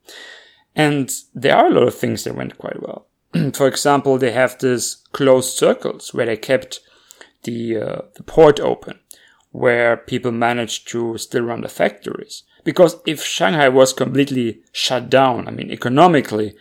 And 0.75 1.12
there 1.35 1.59
are 1.59 1.66
a 1.66 1.75
lot 1.75 1.88
of 1.88 1.95
things 1.95 2.25
that 2.25 2.37
went 2.37 2.57
quite 2.57 2.81
well. 2.81 3.07
For 3.52 3.69
example, 3.69 4.16
they 4.16 4.33
have 4.33 4.59
this 4.59 4.95
closed 5.12 5.59
circles 5.59 6.14
where 6.14 6.25
they 6.25 6.38
kept 6.38 6.81
the 7.44 7.76
uh, 7.76 8.02
the 8.14 8.22
port 8.22 8.61
open, 8.61 9.00
where 9.50 9.96
people 9.96 10.32
managed 10.32 10.88
to 10.88 11.18
still 11.18 11.42
run 11.42 11.61
the 11.62 11.68
factories. 11.68 12.44
Because 12.64 12.96
if 13.06 13.25
Shanghai 13.25 13.68
was 13.68 13.92
completely 13.92 14.62
shut 14.72 15.11
down, 15.11 15.49
I 15.49 15.50
mean 15.50 15.70
economically, 15.70 16.54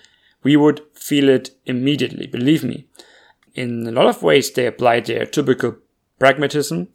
we 0.43 0.55
would 0.55 0.81
feel 0.93 1.29
it 1.29 1.51
immediately. 1.65 2.27
Believe 2.27 2.63
me. 2.63 2.87
In 3.53 3.85
a 3.85 3.91
lot 3.91 4.07
of 4.07 4.23
ways, 4.23 4.51
they 4.51 4.65
applied 4.65 5.05
their 5.05 5.25
typical 5.25 5.77
pragmatism, 6.19 6.87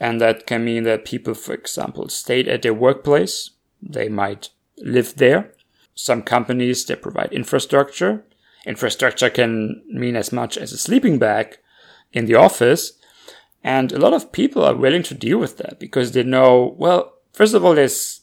and 0.00 0.20
that 0.20 0.46
can 0.46 0.64
mean 0.64 0.84
that 0.84 1.04
people, 1.04 1.34
for 1.34 1.54
example, 1.54 2.08
stayed 2.08 2.48
at 2.48 2.62
their 2.62 2.74
workplace. 2.74 3.50
They 3.82 4.08
might 4.08 4.48
live 4.78 5.16
there. 5.16 5.52
Some 5.94 6.22
companies 6.22 6.84
they 6.84 6.96
provide 6.96 7.32
infrastructure. 7.32 8.24
Infrastructure 8.66 9.30
can 9.30 9.82
mean 9.88 10.16
as 10.16 10.32
much 10.32 10.56
as 10.56 10.72
a 10.72 10.78
sleeping 10.78 11.18
bag 11.18 11.58
in 12.12 12.26
the 12.26 12.34
office, 12.34 12.94
and 13.64 13.92
a 13.92 13.98
lot 13.98 14.12
of 14.12 14.30
people 14.30 14.62
are 14.62 14.76
willing 14.76 15.02
to 15.04 15.14
deal 15.14 15.38
with 15.38 15.56
that 15.56 15.80
because 15.80 16.12
they 16.12 16.22
know, 16.22 16.76
well, 16.78 17.14
first 17.32 17.54
of 17.54 17.64
all, 17.64 17.74
there's, 17.74 18.20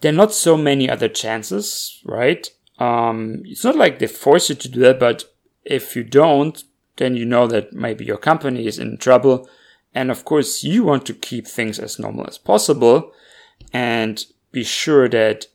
there 0.00 0.12
are 0.12 0.16
not 0.16 0.32
so 0.32 0.56
many 0.56 0.88
other 0.88 1.08
chances, 1.08 2.00
right? 2.06 2.48
Um, 2.78 3.42
it's 3.44 3.64
not 3.64 3.76
like 3.76 3.98
they 3.98 4.06
force 4.06 4.48
you 4.48 4.54
to 4.54 4.68
do 4.68 4.80
that, 4.80 4.98
but 4.98 5.24
if 5.62 5.94
you 5.94 6.02
don't, 6.02 6.64
then 6.96 7.16
you 7.16 7.26
know 7.26 7.46
that 7.48 7.74
maybe 7.74 8.06
your 8.06 8.16
company 8.16 8.66
is 8.66 8.78
in 8.78 8.96
trouble. 8.96 9.46
And 9.94 10.10
of 10.10 10.24
course, 10.24 10.64
you 10.64 10.84
want 10.84 11.04
to 11.06 11.14
keep 11.14 11.46
things 11.46 11.78
as 11.78 11.98
normal 11.98 12.26
as 12.26 12.38
possible 12.38 13.12
and 13.74 14.24
be 14.52 14.64
sure 14.64 15.06
that 15.10 15.46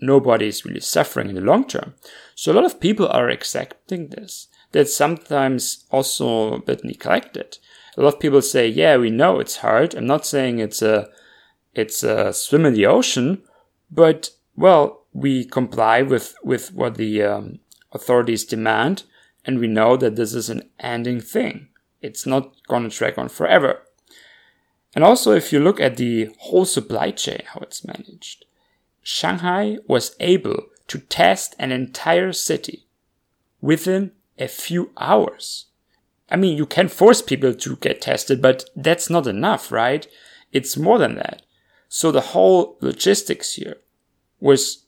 nobody 0.00 0.46
is 0.46 0.64
really 0.64 0.80
suffering 0.80 1.30
in 1.30 1.34
the 1.34 1.40
long 1.40 1.66
term. 1.66 1.94
So 2.36 2.52
a 2.52 2.54
lot 2.54 2.64
of 2.64 2.80
people 2.80 3.08
are 3.08 3.28
accepting 3.28 4.08
this. 4.08 4.46
That's 4.72 4.94
sometimes 4.94 5.84
also 5.90 6.54
a 6.54 6.62
bit 6.62 6.84
neglected 6.84 7.58
a 7.96 8.02
lot 8.02 8.14
of 8.14 8.20
people 8.20 8.42
say, 8.42 8.68
yeah, 8.68 8.96
we 8.96 9.10
know 9.10 9.40
it's 9.40 9.58
hard. 9.58 9.94
I'm 9.94 10.06
not 10.06 10.26
saying 10.26 10.58
it's 10.58 10.82
a, 10.82 11.10
it's 11.74 12.02
a 12.02 12.32
swim 12.32 12.64
in 12.64 12.74
the 12.74 12.86
ocean, 12.86 13.42
but 13.90 14.30
well, 14.56 15.06
we 15.12 15.44
comply 15.44 16.02
with, 16.02 16.34
with 16.42 16.72
what 16.72 16.94
the 16.94 17.22
um, 17.22 17.58
authorities 17.92 18.44
demand. 18.44 19.04
And 19.44 19.58
we 19.58 19.66
know 19.66 19.96
that 19.96 20.16
this 20.16 20.34
is 20.34 20.50
an 20.50 20.68
ending 20.78 21.20
thing. 21.20 21.68
It's 22.00 22.26
not 22.26 22.54
going 22.68 22.88
to 22.88 22.96
drag 22.96 23.18
on 23.18 23.28
forever. 23.28 23.82
And 24.94 25.04
also, 25.04 25.32
if 25.32 25.52
you 25.52 25.60
look 25.60 25.80
at 25.80 25.96
the 25.96 26.30
whole 26.38 26.64
supply 26.64 27.10
chain, 27.10 27.42
how 27.46 27.60
it's 27.60 27.84
managed, 27.84 28.44
Shanghai 29.02 29.78
was 29.86 30.14
able 30.20 30.66
to 30.88 30.98
test 30.98 31.54
an 31.58 31.72
entire 31.72 32.32
city 32.32 32.86
within 33.60 34.12
a 34.40 34.48
few 34.48 34.90
hours. 34.96 35.66
I 36.30 36.36
mean, 36.36 36.56
you 36.56 36.66
can 36.66 36.88
force 36.88 37.22
people 37.22 37.54
to 37.54 37.76
get 37.76 38.00
tested, 38.00 38.40
but 38.40 38.64
that's 38.74 39.10
not 39.10 39.26
enough, 39.26 39.70
right? 39.70 40.06
It's 40.52 40.76
more 40.76 40.98
than 40.98 41.16
that. 41.16 41.42
So 41.88 42.10
the 42.10 42.20
whole 42.20 42.78
logistics 42.80 43.54
here 43.54 43.76
was, 44.40 44.84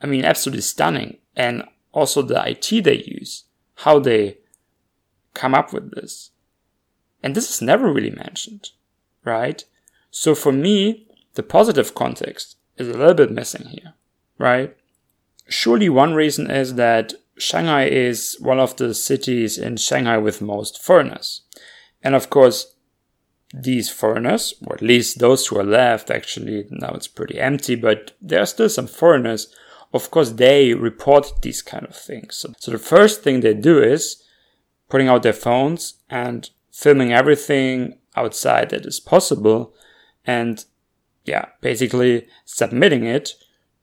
I 0.00 0.06
mean, 0.06 0.24
absolutely 0.24 0.62
stunning. 0.62 1.18
And 1.34 1.64
also 1.92 2.22
the 2.22 2.42
IT 2.48 2.84
they 2.84 3.02
use, 3.06 3.44
how 3.76 3.98
they 3.98 4.38
come 5.34 5.54
up 5.54 5.72
with 5.72 5.94
this. 5.94 6.30
And 7.22 7.34
this 7.34 7.50
is 7.50 7.62
never 7.62 7.92
really 7.92 8.10
mentioned, 8.10 8.70
right? 9.24 9.64
So 10.10 10.34
for 10.34 10.52
me, 10.52 11.06
the 11.34 11.42
positive 11.42 11.94
context 11.94 12.56
is 12.76 12.88
a 12.88 12.96
little 12.96 13.14
bit 13.14 13.30
missing 13.30 13.66
here, 13.68 13.94
right? 14.38 14.76
Surely 15.48 15.88
one 15.88 16.14
reason 16.14 16.50
is 16.50 16.74
that 16.74 17.14
Shanghai 17.38 17.84
is 17.84 18.36
one 18.40 18.58
of 18.58 18.76
the 18.76 18.94
cities 18.94 19.58
in 19.58 19.76
Shanghai 19.76 20.18
with 20.18 20.40
most 20.40 20.82
foreigners. 20.82 21.42
And 22.02 22.14
of 22.14 22.30
course, 22.30 22.74
these 23.54 23.90
foreigners, 23.90 24.54
or 24.66 24.74
at 24.74 24.82
least 24.82 25.18
those 25.18 25.46
who 25.46 25.58
are 25.58 25.64
left, 25.64 26.10
actually, 26.10 26.66
now 26.70 26.92
it's 26.94 27.08
pretty 27.08 27.38
empty, 27.38 27.74
but 27.74 28.12
there 28.20 28.40
are 28.40 28.46
still 28.46 28.68
some 28.68 28.86
foreigners, 28.86 29.54
of 29.92 30.10
course, 30.10 30.30
they 30.30 30.74
report 30.74 31.32
these 31.42 31.62
kind 31.62 31.86
of 31.86 31.94
things. 31.94 32.36
So, 32.36 32.52
so 32.58 32.70
the 32.70 32.78
first 32.78 33.22
thing 33.22 33.40
they 33.40 33.54
do 33.54 33.82
is 33.82 34.22
putting 34.88 35.08
out 35.08 35.22
their 35.22 35.32
phones 35.32 35.94
and 36.10 36.50
filming 36.70 37.12
everything 37.12 37.98
outside 38.14 38.70
that 38.70 38.86
is 38.86 39.00
possible 39.00 39.74
and 40.24 40.64
yeah, 41.24 41.46
basically 41.60 42.26
submitting 42.44 43.04
it 43.04 43.34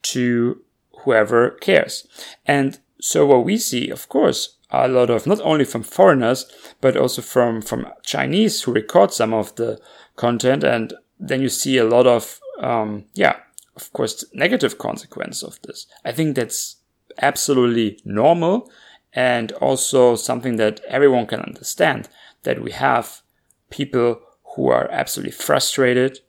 to 0.02 0.62
whoever 1.04 1.52
cares. 1.52 2.08
And 2.46 2.80
so 3.04 3.26
what 3.26 3.44
we 3.44 3.58
see, 3.58 3.90
of 3.90 4.08
course, 4.08 4.56
a 4.72 4.88
lot 4.88 5.10
of 5.10 5.28
not 5.28 5.42
only 5.42 5.66
from 5.66 5.84
foreigners, 5.84 6.46
but 6.80 6.96
also 6.96 7.22
from, 7.22 7.62
from 7.62 7.86
Chinese 8.02 8.62
who 8.62 8.72
record 8.72 9.12
some 9.12 9.34
of 9.34 9.54
the 9.56 9.82
content. 10.16 10.64
And 10.64 10.94
then 11.20 11.42
you 11.42 11.50
see 11.50 11.78
a 11.78 11.84
lot 11.84 12.08
of, 12.08 12.40
um, 12.62 13.04
yeah, 13.14 13.36
of 13.76 13.92
course, 13.92 14.24
negative 14.34 14.78
consequence 14.78 15.44
of 15.44 15.62
this. 15.64 15.86
I 16.06 16.14
think 16.14 16.38
that's 16.38 16.78
absolutely 17.22 18.00
normal 18.06 18.72
and 19.12 19.52
also 19.52 20.16
something 20.16 20.56
that 20.56 20.80
everyone 20.88 21.28
can 21.28 21.42
understand 21.42 22.08
that 22.44 22.64
we 22.64 22.72
have 22.72 23.22
people 23.70 24.22
who 24.56 24.70
are 24.70 24.90
absolutely 24.92 25.34
frustrated, 25.34 26.20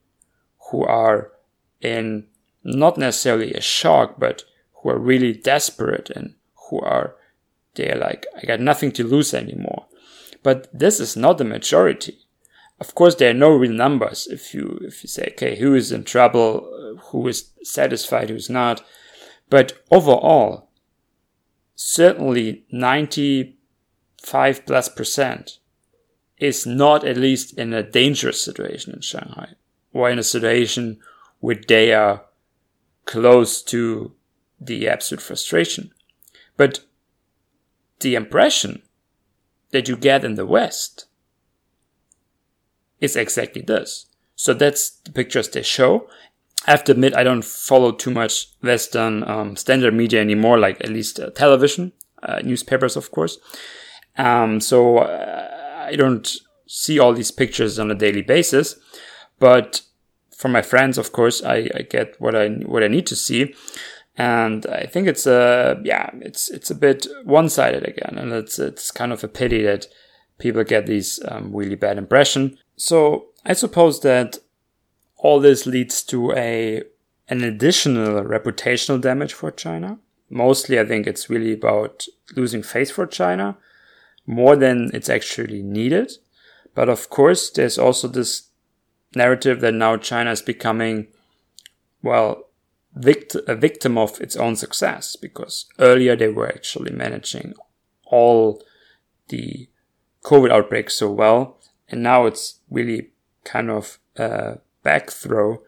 who 0.73 0.83
are 0.83 1.31
in 1.81 2.27
not 2.65 2.99
necessarily 2.99 3.55
a 3.55 3.61
shock, 3.61 4.19
but 4.19 4.43
who 4.83 4.89
are 4.91 4.99
really 4.99 5.33
desperate 5.33 6.11
and 6.11 6.35
who 6.69 6.81
are 6.81 7.17
they're 7.75 7.97
like, 7.97 8.27
I 8.37 8.47
got 8.47 8.61
nothing 8.61 8.93
to 8.93 9.05
lose 9.05 9.35
anymore. 9.35 9.87
But 10.43 10.69
this 10.73 11.01
is 11.01 11.17
not 11.17 11.39
the 11.39 11.45
majority. 11.45 12.19
Of 12.81 12.95
course, 12.95 13.15
there 13.15 13.31
are 13.31 13.35
no 13.35 13.51
real 13.51 13.73
numbers. 13.73 14.27
If 14.27 14.55
you 14.55 14.79
if 14.83 15.03
you 15.03 15.09
say, 15.09 15.31
okay, 15.33 15.57
who 15.57 15.75
is 15.75 15.91
in 15.93 16.05
trouble, 16.05 16.99
who 17.11 17.27
is 17.29 17.51
satisfied, 17.63 18.31
who's 18.31 18.51
not. 18.51 18.85
But 19.49 19.73
overall, 19.91 20.71
certainly 21.75 22.65
95 22.71 24.67
plus 24.67 24.89
percent 24.89 25.59
is 26.39 26.67
not 26.67 27.05
at 27.05 27.17
least 27.17 27.57
in 27.59 27.73
a 27.73 27.83
dangerous 27.83 28.43
situation 28.43 28.93
in 28.93 29.01
Shanghai 29.01 29.55
or 29.93 30.11
in 30.11 30.19
a 30.19 30.25
situation 30.25 30.99
where 31.39 31.61
they 31.69 31.93
are 31.95 32.25
close 33.05 33.63
to 33.63 34.13
the 34.61 34.89
absolute 34.89 35.23
frustration. 35.23 35.94
But 36.57 36.81
the 38.01 38.15
impression 38.15 38.83
that 39.71 39.89
you 39.89 39.97
get 39.97 40.25
in 40.25 40.35
the 40.35 40.47
West 40.47 41.07
is 43.01 43.17
exactly 43.17 43.63
this. 43.63 44.07
So 44.37 44.55
that's 44.55 44.91
the 44.91 45.13
pictures 45.13 45.49
they 45.49 45.63
show. 45.63 46.09
I 46.67 46.71
have 46.71 46.85
to 46.85 46.93
admit, 46.93 47.15
I 47.15 47.25
don't 47.25 47.45
follow 47.45 47.93
too 47.93 48.11
much 48.11 48.49
Western 48.63 49.23
um, 49.25 49.57
standard 49.57 49.95
media 49.95 50.21
anymore, 50.21 50.59
like 50.59 50.83
at 50.83 50.91
least 50.91 51.21
uh, 51.21 51.31
television, 51.31 51.93
uh, 52.23 52.41
newspapers, 52.43 52.97
of 52.97 53.11
course. 53.11 53.39
Um, 54.17 54.61
so 54.61 54.99
uh, 54.99 55.87
I 55.87 55.97
don't 55.97 56.37
see 56.67 56.99
all 56.99 57.13
these 57.13 57.31
pictures 57.31 57.79
on 57.79 57.91
a 57.91 57.95
daily 57.95 58.23
basis, 58.23 58.77
but 59.39 59.83
from 60.37 60.53
my 60.53 60.63
friends, 60.63 60.99
of 60.99 61.13
course, 61.13 61.43
I, 61.45 61.69
I 61.75 61.83
get 61.83 62.21
what 62.21 62.35
I 62.35 62.49
what 62.49 62.83
I 62.83 62.89
need 62.89 63.07
to 63.09 63.17
see, 63.17 63.55
and 64.17 64.67
I 64.67 64.87
think 64.87 65.09
it's 65.09 65.27
a 65.27 65.81
yeah, 65.85 66.11
it's 66.21 66.49
it's 66.51 66.71
a 66.71 66.75
bit 66.75 67.07
one 67.25 67.49
sided 67.49 67.87
again, 67.87 68.17
and 68.19 68.33
it's 68.33 68.59
it's 68.59 68.91
kind 68.91 69.13
of 69.13 69.25
a 69.25 69.29
pity 69.29 69.63
that 69.63 69.87
people 70.39 70.65
get 70.65 70.87
these 70.87 71.21
um, 71.29 71.55
really 71.55 71.75
bad 71.75 71.99
impression. 71.99 72.59
So 72.77 73.27
I 73.45 73.55
suppose 73.55 74.01
that 74.01 74.39
all 75.17 75.41
this 75.41 75.67
leads 75.67 76.03
to 76.05 76.33
a 76.33 76.83
an 77.29 77.43
additional 77.43 78.23
reputational 78.23 79.01
damage 79.01 79.33
for 79.33 79.51
China. 79.51 79.99
Mostly, 80.31 80.79
I 80.79 80.85
think 80.85 81.07
it's 81.07 81.31
really 81.31 81.53
about 81.53 82.07
losing 82.37 82.63
face 82.63 82.91
for 82.91 83.07
China 83.07 83.57
more 84.27 84.57
than 84.57 84.91
it's 84.95 85.09
actually 85.09 85.63
needed. 85.63 86.13
But 86.75 86.89
of 86.89 87.11
course, 87.11 87.51
there's 87.51 87.79
also 87.79 88.09
this 88.09 88.49
narrative 89.15 89.61
that 89.61 89.75
now 89.75 89.97
China 89.97 90.33
is 90.33 90.43
becoming, 90.43 91.09
well, 92.03 92.49
vict- 92.95 93.37
a 93.47 93.55
victim 93.55 93.99
of 93.99 94.21
its 94.21 94.37
own 94.37 94.57
success 94.57 95.17
because 95.17 95.67
earlier 95.79 96.17
they 96.17 96.29
were 96.29 96.49
actually 96.49 96.93
managing 96.93 97.55
all 98.05 98.63
the 99.29 99.69
COVID 100.25 100.51
outbreaks 100.51 100.95
so 100.95 101.11
well, 101.11 101.59
and 101.89 102.03
now 102.03 102.27
it's 102.27 102.61
really 102.71 103.11
kind 103.45 103.71
of 103.71 103.99
a 104.17 104.59
back 104.83 105.11
throw. 105.11 105.63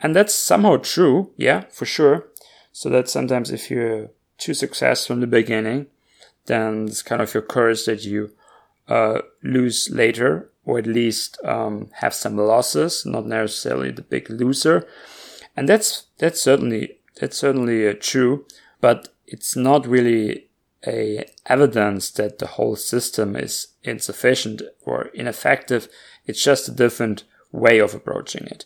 And 0.00 0.14
that's 0.14 0.34
somehow 0.34 0.76
true, 0.76 1.32
yeah, 1.36 1.64
for 1.70 1.86
sure. 1.86 2.28
So 2.72 2.90
that 2.90 3.08
sometimes 3.08 3.50
if 3.50 3.70
you're 3.70 4.10
too 4.38 4.54
successful 4.54 5.14
in 5.14 5.20
the 5.20 5.26
beginning, 5.26 5.86
then 6.46 6.86
it's 6.86 7.02
kind 7.02 7.22
of 7.22 7.32
your 7.34 7.42
curse 7.42 7.86
that 7.86 8.04
you 8.04 8.30
uh, 8.88 9.22
lose 9.42 9.88
later, 9.90 10.50
or 10.64 10.78
at 10.78 10.86
least 10.86 11.38
um, 11.44 11.88
have 11.94 12.14
some 12.14 12.36
losses, 12.36 13.04
not 13.06 13.26
necessarily 13.26 13.90
the 13.90 14.02
big 14.02 14.28
loser. 14.30 14.86
And 15.56 15.68
that's 15.68 16.08
that's 16.18 16.42
certainly 16.42 16.98
that's 17.20 17.38
certainly 17.38 17.88
uh, 17.88 17.94
true, 17.98 18.46
but 18.80 19.08
it's 19.26 19.56
not 19.56 19.86
really 19.86 20.48
a 20.86 21.28
evidence 21.46 22.10
that 22.10 22.38
the 22.38 22.46
whole 22.46 22.76
system 22.76 23.34
is 23.34 23.68
insufficient 23.82 24.62
or 24.84 25.06
ineffective. 25.14 25.88
It's 26.26 26.42
just 26.42 26.68
a 26.68 26.72
different 26.72 27.24
way 27.52 27.78
of 27.78 27.94
approaching 27.94 28.46
it. 28.46 28.64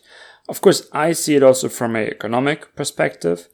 Of 0.49 0.61
course, 0.61 0.87
I 0.91 1.13
see 1.13 1.35
it 1.35 1.43
also 1.43 1.69
from 1.69 1.95
an 1.95 2.07
economic 2.07 2.75
perspective. 2.75 3.47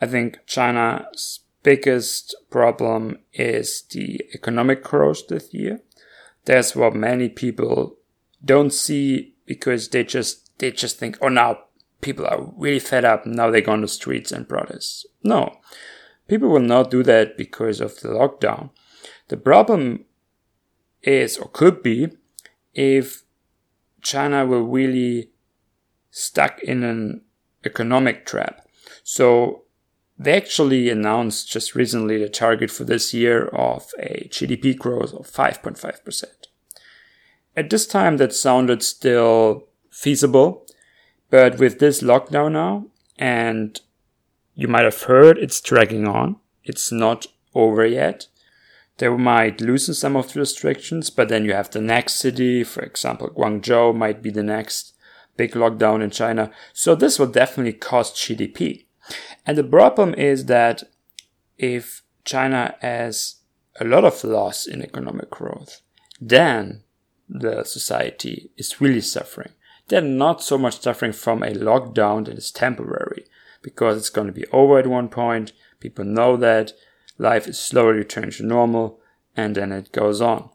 I 0.00 0.06
think 0.06 0.38
China's 0.46 1.40
biggest 1.62 2.34
problem 2.50 3.18
is 3.34 3.82
the 3.90 4.20
economic 4.32 4.82
growth 4.82 5.28
this 5.28 5.52
year. 5.52 5.80
That's 6.44 6.74
what 6.74 6.94
many 6.94 7.28
people 7.28 7.98
don't 8.42 8.72
see 8.72 9.34
because 9.44 9.88
they 9.88 10.04
just 10.04 10.58
they 10.58 10.70
just 10.70 10.98
think, 10.98 11.18
oh 11.20 11.28
now 11.28 11.58
people 12.00 12.26
are 12.26 12.52
really 12.56 12.78
fed 12.78 13.04
up, 13.04 13.26
now 13.26 13.50
they 13.50 13.62
go 13.62 13.72
on 13.72 13.80
the 13.80 13.88
streets 13.88 14.32
and 14.32 14.48
protest. 14.48 15.06
No. 15.22 15.58
People 16.26 16.48
will 16.48 16.60
not 16.60 16.90
do 16.90 17.02
that 17.02 17.36
because 17.36 17.80
of 17.80 18.00
the 18.00 18.08
lockdown. 18.08 18.70
The 19.28 19.36
problem 19.36 20.04
is 21.02 21.38
or 21.38 21.48
could 21.48 21.82
be 21.82 22.08
if 22.74 23.22
China 24.02 24.46
will 24.46 24.62
really 24.62 25.30
stuck 26.10 26.60
in 26.60 26.82
an 26.82 27.22
economic 27.64 28.26
trap. 28.26 28.66
So 29.02 29.64
they 30.18 30.36
actually 30.36 30.90
announced 30.90 31.50
just 31.50 31.74
recently 31.74 32.18
the 32.18 32.28
target 32.28 32.70
for 32.70 32.84
this 32.84 33.14
year 33.14 33.46
of 33.48 33.90
a 33.98 34.28
GDP 34.30 34.76
growth 34.76 35.12
of 35.14 35.30
5.5%. 35.30 36.24
At 37.56 37.70
this 37.70 37.86
time, 37.86 38.18
that 38.18 38.34
sounded 38.34 38.82
still 38.82 39.68
feasible, 39.90 40.66
but 41.30 41.58
with 41.58 41.78
this 41.78 42.02
lockdown 42.02 42.52
now, 42.52 42.86
and 43.18 43.80
you 44.54 44.68
might 44.68 44.84
have 44.84 45.02
heard 45.02 45.38
it's 45.38 45.60
dragging 45.60 46.06
on, 46.06 46.36
it's 46.64 46.90
not 46.90 47.26
over 47.54 47.86
yet. 47.86 48.26
They 48.98 49.08
might 49.08 49.60
loosen 49.60 49.94
some 49.94 50.16
of 50.16 50.32
the 50.32 50.40
restrictions, 50.40 51.10
but 51.10 51.28
then 51.28 51.44
you 51.44 51.52
have 51.52 51.70
the 51.70 51.80
next 51.80 52.14
city, 52.14 52.64
for 52.64 52.82
example, 52.82 53.30
Guangzhou 53.30 53.94
might 53.94 54.22
be 54.22 54.30
the 54.30 54.42
next 54.42 54.94
big 55.36 55.52
lockdown 55.52 56.02
in 56.02 56.10
China. 56.10 56.50
So 56.72 56.94
this 56.94 57.18
will 57.18 57.28
definitely 57.28 57.74
cost 57.74 58.16
GDP. 58.16 58.86
And 59.46 59.56
the 59.56 59.64
problem 59.64 60.14
is 60.14 60.46
that 60.46 60.82
if 61.56 62.02
China 62.24 62.74
has 62.80 63.36
a 63.80 63.84
lot 63.84 64.04
of 64.04 64.22
loss 64.24 64.66
in 64.66 64.82
economic 64.82 65.30
growth, 65.30 65.80
then 66.20 66.82
the 67.28 67.64
society 67.64 68.50
is 68.56 68.80
really 68.80 69.00
suffering. 69.00 69.52
They're 69.88 70.00
not 70.00 70.42
so 70.42 70.58
much 70.58 70.80
suffering 70.80 71.12
from 71.12 71.42
a 71.42 71.52
lockdown 71.52 72.26
that 72.26 72.38
is 72.38 72.50
temporary 72.50 73.24
because 73.62 73.96
it's 73.96 74.10
going 74.10 74.26
to 74.26 74.32
be 74.32 74.46
over 74.52 74.78
at 74.78 74.86
one 74.86 75.08
point. 75.08 75.52
People 75.80 76.04
know 76.04 76.36
that 76.36 76.72
life 77.16 77.48
is 77.48 77.58
slowly 77.58 77.98
returning 77.98 78.30
to 78.32 78.44
normal 78.44 79.00
and 79.36 79.54
then 79.54 79.72
it 79.72 79.92
goes 79.92 80.20
on. 80.20 80.50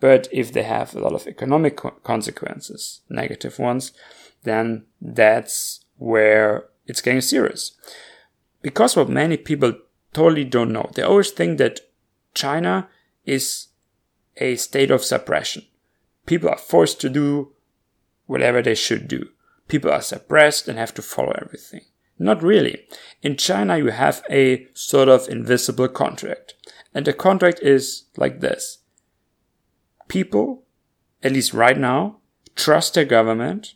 But 0.00 0.28
if 0.32 0.52
they 0.52 0.64
have 0.64 0.94
a 0.94 1.00
lot 1.00 1.12
of 1.12 1.26
economic 1.26 1.80
consequences, 2.02 3.02
negative 3.08 3.58
ones, 3.58 3.92
then 4.42 4.86
that's 5.00 5.84
where 5.96 6.64
it's 6.86 7.00
getting 7.00 7.20
serious 7.20 7.72
because 8.62 8.96
what 8.96 9.08
many 9.08 9.36
people 9.36 9.74
totally 10.12 10.44
don't 10.44 10.72
know. 10.72 10.90
They 10.94 11.02
always 11.02 11.30
think 11.30 11.58
that 11.58 11.80
China 12.34 12.88
is 13.24 13.68
a 14.38 14.56
state 14.56 14.90
of 14.90 15.04
suppression. 15.04 15.66
People 16.26 16.48
are 16.48 16.58
forced 16.58 17.00
to 17.02 17.08
do 17.08 17.52
whatever 18.26 18.62
they 18.62 18.74
should 18.74 19.08
do. 19.08 19.28
People 19.68 19.90
are 19.90 20.02
suppressed 20.02 20.68
and 20.68 20.78
have 20.78 20.94
to 20.94 21.02
follow 21.02 21.32
everything. 21.40 21.82
Not 22.18 22.42
really. 22.42 22.86
In 23.22 23.36
China, 23.36 23.78
you 23.78 23.88
have 23.88 24.22
a 24.30 24.66
sort 24.74 25.08
of 25.08 25.28
invisible 25.28 25.88
contract. 25.88 26.54
And 26.94 27.06
the 27.06 27.12
contract 27.12 27.60
is 27.62 28.04
like 28.16 28.40
this. 28.40 28.78
People, 30.08 30.64
at 31.22 31.32
least 31.32 31.54
right 31.54 31.78
now, 31.78 32.18
trust 32.54 32.94
their 32.94 33.04
government. 33.04 33.74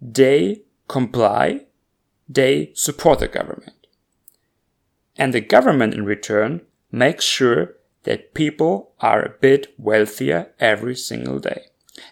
They 0.00 0.62
comply. 0.88 1.66
They 2.28 2.72
support 2.74 3.18
the 3.18 3.28
government. 3.28 3.86
And 5.16 5.34
the 5.34 5.40
government 5.40 5.94
in 5.94 6.04
return 6.04 6.62
makes 6.90 7.24
sure 7.24 7.74
that 8.04 8.34
people 8.34 8.94
are 9.00 9.22
a 9.22 9.34
bit 9.40 9.74
wealthier 9.78 10.52
every 10.58 10.96
single 10.96 11.38
day. 11.38 11.66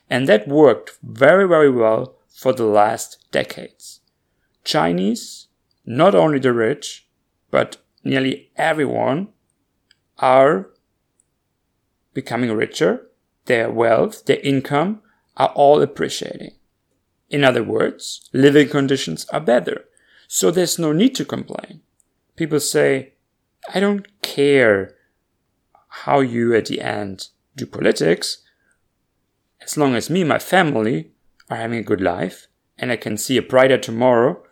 And 0.09 0.29
that 0.29 0.48
worked 0.48 0.98
very, 1.03 1.46
very 1.46 1.70
well 1.70 2.16
for 2.29 2.53
the 2.53 2.64
last 2.64 3.24
decades. 3.31 4.00
Chinese, 4.64 5.48
not 5.85 6.14
only 6.14 6.38
the 6.38 6.53
rich, 6.53 7.07
but 7.50 7.79
nearly 8.05 8.50
everyone 8.57 9.29
are 10.18 10.70
becoming 12.14 12.53
richer. 12.53 13.07
Their 13.46 13.70
wealth, 13.70 14.26
their 14.26 14.40
income 14.40 15.00
are 15.37 15.48
all 15.55 15.81
appreciating. 15.81 16.53
In 17.31 17.44
other 17.44 17.62
words, 17.62 18.29
living 18.33 18.68
conditions 18.68 19.24
are 19.33 19.40
better. 19.40 19.85
So 20.29 20.50
there's 20.50 20.79
no 20.79 20.92
need 20.92 21.14
to 21.16 21.24
complain. 21.24 21.81
People 22.37 22.61
say, 22.61 23.14
I 23.72 23.81
don't 23.81 24.07
care 24.22 24.94
how 25.88 26.20
you 26.20 26.55
at 26.55 26.66
the 26.66 26.81
end 26.81 27.29
do 27.57 27.66
politics, 27.66 28.42
as 29.71 29.77
long 29.77 29.95
as 29.95 30.11
me 30.11 30.23
and 30.23 30.29
my 30.29 30.39
family 30.39 31.13
are 31.49 31.57
having 31.57 31.79
a 31.79 31.85
good 31.85 32.01
life 32.01 32.49
and 32.77 32.91
I 32.91 32.97
can 32.97 33.17
see 33.17 33.37
a 33.37 33.43
brighter 33.43 33.79
tomorrow 33.79 34.43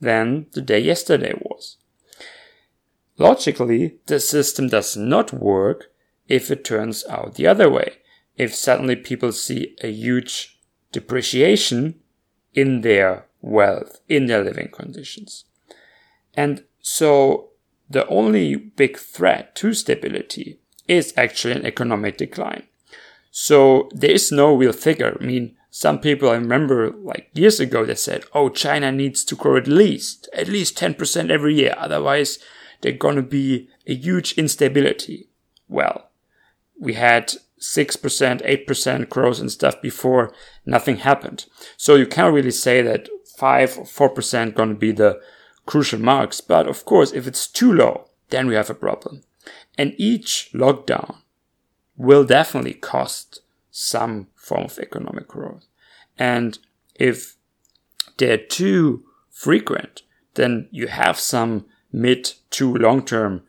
than 0.00 0.46
the 0.52 0.60
day 0.60 0.80
yesterday 0.80 1.34
was. 1.40 1.76
Logically, 3.16 3.98
the 4.06 4.18
system 4.18 4.68
does 4.68 4.96
not 4.96 5.32
work 5.32 5.92
if 6.26 6.50
it 6.50 6.64
turns 6.64 7.04
out 7.06 7.34
the 7.34 7.46
other 7.46 7.70
way. 7.70 7.98
If 8.36 8.54
suddenly 8.54 8.96
people 8.96 9.30
see 9.30 9.76
a 9.82 9.88
huge 9.92 10.58
depreciation 10.90 12.00
in 12.52 12.80
their 12.80 13.26
wealth, 13.40 14.00
in 14.08 14.26
their 14.26 14.42
living 14.42 14.70
conditions. 14.72 15.44
And 16.34 16.64
so 16.80 17.50
the 17.88 18.06
only 18.08 18.56
big 18.56 18.96
threat 18.96 19.54
to 19.56 19.74
stability 19.74 20.58
is 20.88 21.14
actually 21.16 21.54
an 21.54 21.66
economic 21.66 22.16
decline. 22.16 22.64
So 23.30 23.88
there 23.92 24.10
is 24.10 24.32
no 24.32 24.54
real 24.54 24.72
figure. 24.72 25.16
I 25.20 25.24
mean, 25.24 25.56
some 25.70 26.00
people 26.00 26.30
I 26.30 26.34
remember 26.34 26.90
like 26.90 27.30
years 27.32 27.60
ago 27.60 27.84
they 27.84 27.94
said, 27.94 28.24
oh, 28.34 28.48
China 28.48 28.90
needs 28.90 29.24
to 29.24 29.36
grow 29.36 29.56
at 29.56 29.68
least, 29.68 30.28
at 30.34 30.48
least 30.48 30.76
10% 30.78 31.30
every 31.30 31.54
year. 31.54 31.74
Otherwise, 31.78 32.38
there's 32.80 32.98
to 32.98 33.22
be 33.22 33.68
a 33.86 33.94
huge 33.94 34.32
instability. 34.32 35.28
Well, 35.68 36.10
we 36.78 36.94
had 36.94 37.34
6%, 37.60 38.66
8% 38.66 39.08
growth 39.08 39.38
and 39.38 39.52
stuff 39.52 39.80
before 39.80 40.32
nothing 40.64 40.96
happened. 40.96 41.46
So 41.76 41.94
you 41.94 42.06
can't 42.06 42.34
really 42.34 42.50
say 42.50 42.82
that 42.82 43.08
5 43.36 43.78
or 43.78 44.10
4% 44.14 44.54
going 44.54 44.70
to 44.70 44.74
be 44.74 44.92
the 44.92 45.20
crucial 45.66 46.00
marks. 46.00 46.40
But 46.40 46.66
of 46.66 46.84
course, 46.84 47.12
if 47.12 47.26
it's 47.26 47.46
too 47.46 47.72
low, 47.72 48.08
then 48.30 48.48
we 48.48 48.54
have 48.54 48.70
a 48.70 48.74
problem. 48.74 49.22
And 49.76 49.94
each 49.98 50.50
lockdown 50.52 51.18
will 52.00 52.24
definitely 52.24 52.72
cost 52.72 53.40
some 53.70 54.28
form 54.34 54.64
of 54.64 54.78
economic 54.78 55.28
growth. 55.28 55.66
And 56.18 56.58
if 56.94 57.36
they're 58.16 58.38
too 58.38 59.04
frequent, 59.30 60.02
then 60.34 60.68
you 60.70 60.86
have 60.86 61.20
some 61.20 61.66
mid 61.92 62.32
to 62.52 62.74
long 62.74 63.04
term 63.04 63.42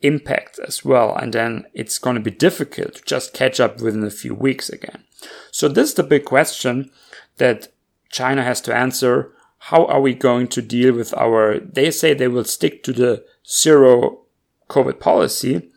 impact 0.00 0.58
as 0.58 0.84
well. 0.84 1.14
And 1.14 1.32
then 1.32 1.66
it's 1.72 1.98
going 1.98 2.16
to 2.16 2.22
be 2.22 2.32
difficult 2.32 2.96
to 2.96 3.02
just 3.04 3.32
catch 3.32 3.60
up 3.60 3.80
within 3.80 4.02
a 4.02 4.10
few 4.10 4.34
weeks 4.34 4.68
again. 4.68 5.04
So 5.52 5.68
this 5.68 5.90
is 5.90 5.94
the 5.94 6.02
big 6.02 6.24
question 6.24 6.90
that 7.36 7.68
China 8.10 8.42
has 8.42 8.60
to 8.62 8.76
answer. 8.76 9.32
How 9.70 9.86
are 9.86 10.00
we 10.00 10.14
going 10.14 10.48
to 10.48 10.60
deal 10.60 10.94
with 10.94 11.14
our, 11.14 11.60
they 11.60 11.92
say 11.92 12.12
they 12.12 12.28
will 12.28 12.44
stick 12.44 12.82
to 12.82 12.92
the 12.92 13.24
zero 13.46 14.24
COVID 14.68 14.98
policy. 14.98 15.70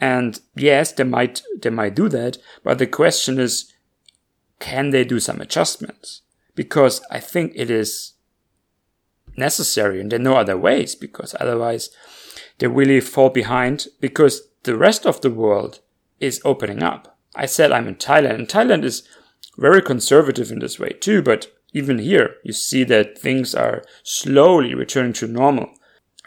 And 0.00 0.40
yes, 0.56 0.92
they 0.92 1.04
might, 1.04 1.42
they 1.60 1.70
might 1.70 1.94
do 1.94 2.08
that. 2.08 2.38
But 2.64 2.78
the 2.78 2.86
question 2.86 3.38
is, 3.38 3.72
can 4.58 4.90
they 4.90 5.04
do 5.04 5.20
some 5.20 5.40
adjustments? 5.40 6.22
Because 6.54 7.02
I 7.10 7.20
think 7.20 7.52
it 7.54 7.70
is 7.70 8.14
necessary 9.36 10.00
and 10.00 10.10
there 10.10 10.20
are 10.20 10.22
no 10.22 10.36
other 10.36 10.56
ways 10.56 10.94
because 10.94 11.34
otherwise 11.40 11.90
they 12.58 12.66
really 12.66 13.00
fall 13.00 13.30
behind 13.30 13.88
because 14.00 14.42
the 14.64 14.76
rest 14.76 15.06
of 15.06 15.20
the 15.20 15.30
world 15.30 15.80
is 16.18 16.40
opening 16.44 16.82
up. 16.82 17.18
I 17.34 17.46
said 17.46 17.72
I'm 17.72 17.88
in 17.88 17.94
Thailand 17.96 18.34
and 18.34 18.48
Thailand 18.48 18.84
is 18.84 19.08
very 19.56 19.82
conservative 19.82 20.50
in 20.50 20.58
this 20.58 20.78
way 20.78 20.90
too, 20.90 21.22
but 21.22 21.50
even 21.72 21.98
here 21.98 22.36
you 22.44 22.52
see 22.52 22.84
that 22.84 23.18
things 23.18 23.54
are 23.54 23.82
slowly 24.02 24.74
returning 24.74 25.12
to 25.14 25.26
normal. 25.26 25.70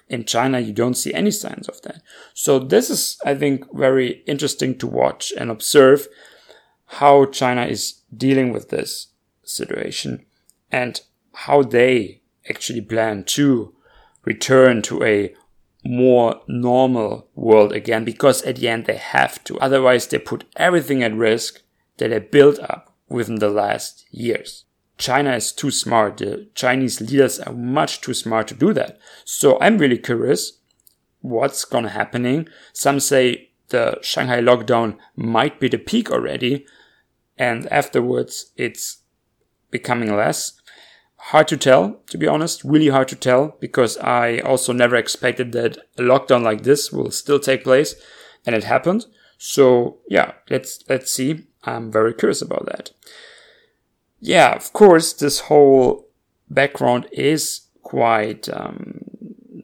In 0.10 0.26
China, 0.26 0.60
you 0.60 0.74
don't 0.74 0.96
see 0.96 1.14
any 1.14 1.32
signs 1.32 1.68
of 1.68 1.82
that. 1.84 2.02
So 2.34 2.60
this 2.60 2.90
is, 2.90 3.18
I 3.26 3.36
think, 3.36 3.66
very 3.74 4.24
interesting 4.28 4.78
to 4.80 4.88
watch 4.88 5.34
and 5.38 5.50
observe 5.50 6.08
how 6.86 7.26
China 7.26 7.66
is 7.66 8.02
dealing 8.16 8.52
with 8.52 8.70
this 8.70 9.08
situation 9.44 10.26
and 10.72 11.02
how 11.34 11.64
they 11.64 12.22
actually 12.50 12.82
plan 12.82 13.24
to 13.24 13.74
return 14.26 14.82
to 14.84 15.04
a 15.04 15.34
more 15.86 16.42
normal 16.48 17.28
world 17.36 17.74
again 17.74 18.06
because 18.06 18.42
at 18.44 18.58
the 18.58 18.68
end 18.68 18.86
they 18.86 18.98
have 18.98 19.44
to. 19.46 19.58
Otherwise, 19.60 20.08
they 20.08 20.20
put 20.20 20.46
everything 20.56 21.04
at 21.04 21.14
risk 21.14 21.62
that 21.98 22.10
they 22.10 22.20
built 22.20 22.60
up 22.60 22.96
within 23.10 23.36
the 23.36 23.50
last 23.50 24.06
years. 24.12 24.66
China 24.98 25.36
is 25.36 25.52
too 25.52 25.72
smart. 25.72 26.18
The 26.18 26.48
Chinese 26.56 27.02
leaders 27.02 27.40
are 27.40 27.54
much 27.54 28.02
too 28.02 28.14
smart 28.14 28.48
to 28.50 28.54
do 28.54 28.74
that. 28.74 29.00
So 29.26 29.58
I'm 29.60 29.78
really 29.78 29.98
curious 29.98 30.60
what's 31.22 31.66
gonna 31.66 31.90
happening. 31.90 32.48
Some 32.74 33.00
say 33.00 33.52
the 33.70 33.98
Shanghai 34.02 34.40
lockdown 34.40 34.98
might 35.16 35.60
be 35.60 35.68
the 35.68 35.78
peak 35.78 36.12
already 36.12 36.66
and 37.38 37.72
afterwards 37.72 38.52
it's 38.56 39.00
becoming 39.72 40.16
less. 40.16 40.54
Hard 41.18 41.48
to 41.48 41.58
tell, 41.58 42.02
to 42.10 42.18
be 42.18 42.28
honest, 42.28 42.64
really 42.66 42.90
hard 42.90 43.08
to 43.08 43.16
tell 43.16 43.56
because 43.62 43.98
I 43.98 44.40
also 44.40 44.74
never 44.74 44.98
expected 44.98 45.54
that 45.54 45.78
a 45.98 46.02
lockdown 46.02 46.44
like 46.44 46.64
this 46.64 46.92
will 46.92 47.12
still 47.12 47.40
take 47.40 47.64
place 47.64 47.96
and 48.46 48.56
it 48.56 48.66
happened. 48.66 49.06
So 49.38 50.00
yeah, 50.10 50.34
let's, 50.50 50.84
let's 50.90 51.12
see. 51.12 51.48
I'm 51.64 51.92
very 51.92 52.14
curious 52.14 52.42
about 52.42 52.66
that. 52.66 52.92
Yeah, 54.26 54.56
of 54.56 54.72
course, 54.72 55.12
this 55.12 55.42
whole 55.42 56.08
background 56.50 57.10
is 57.12 57.68
quite 57.82 58.48
um, 58.48 59.02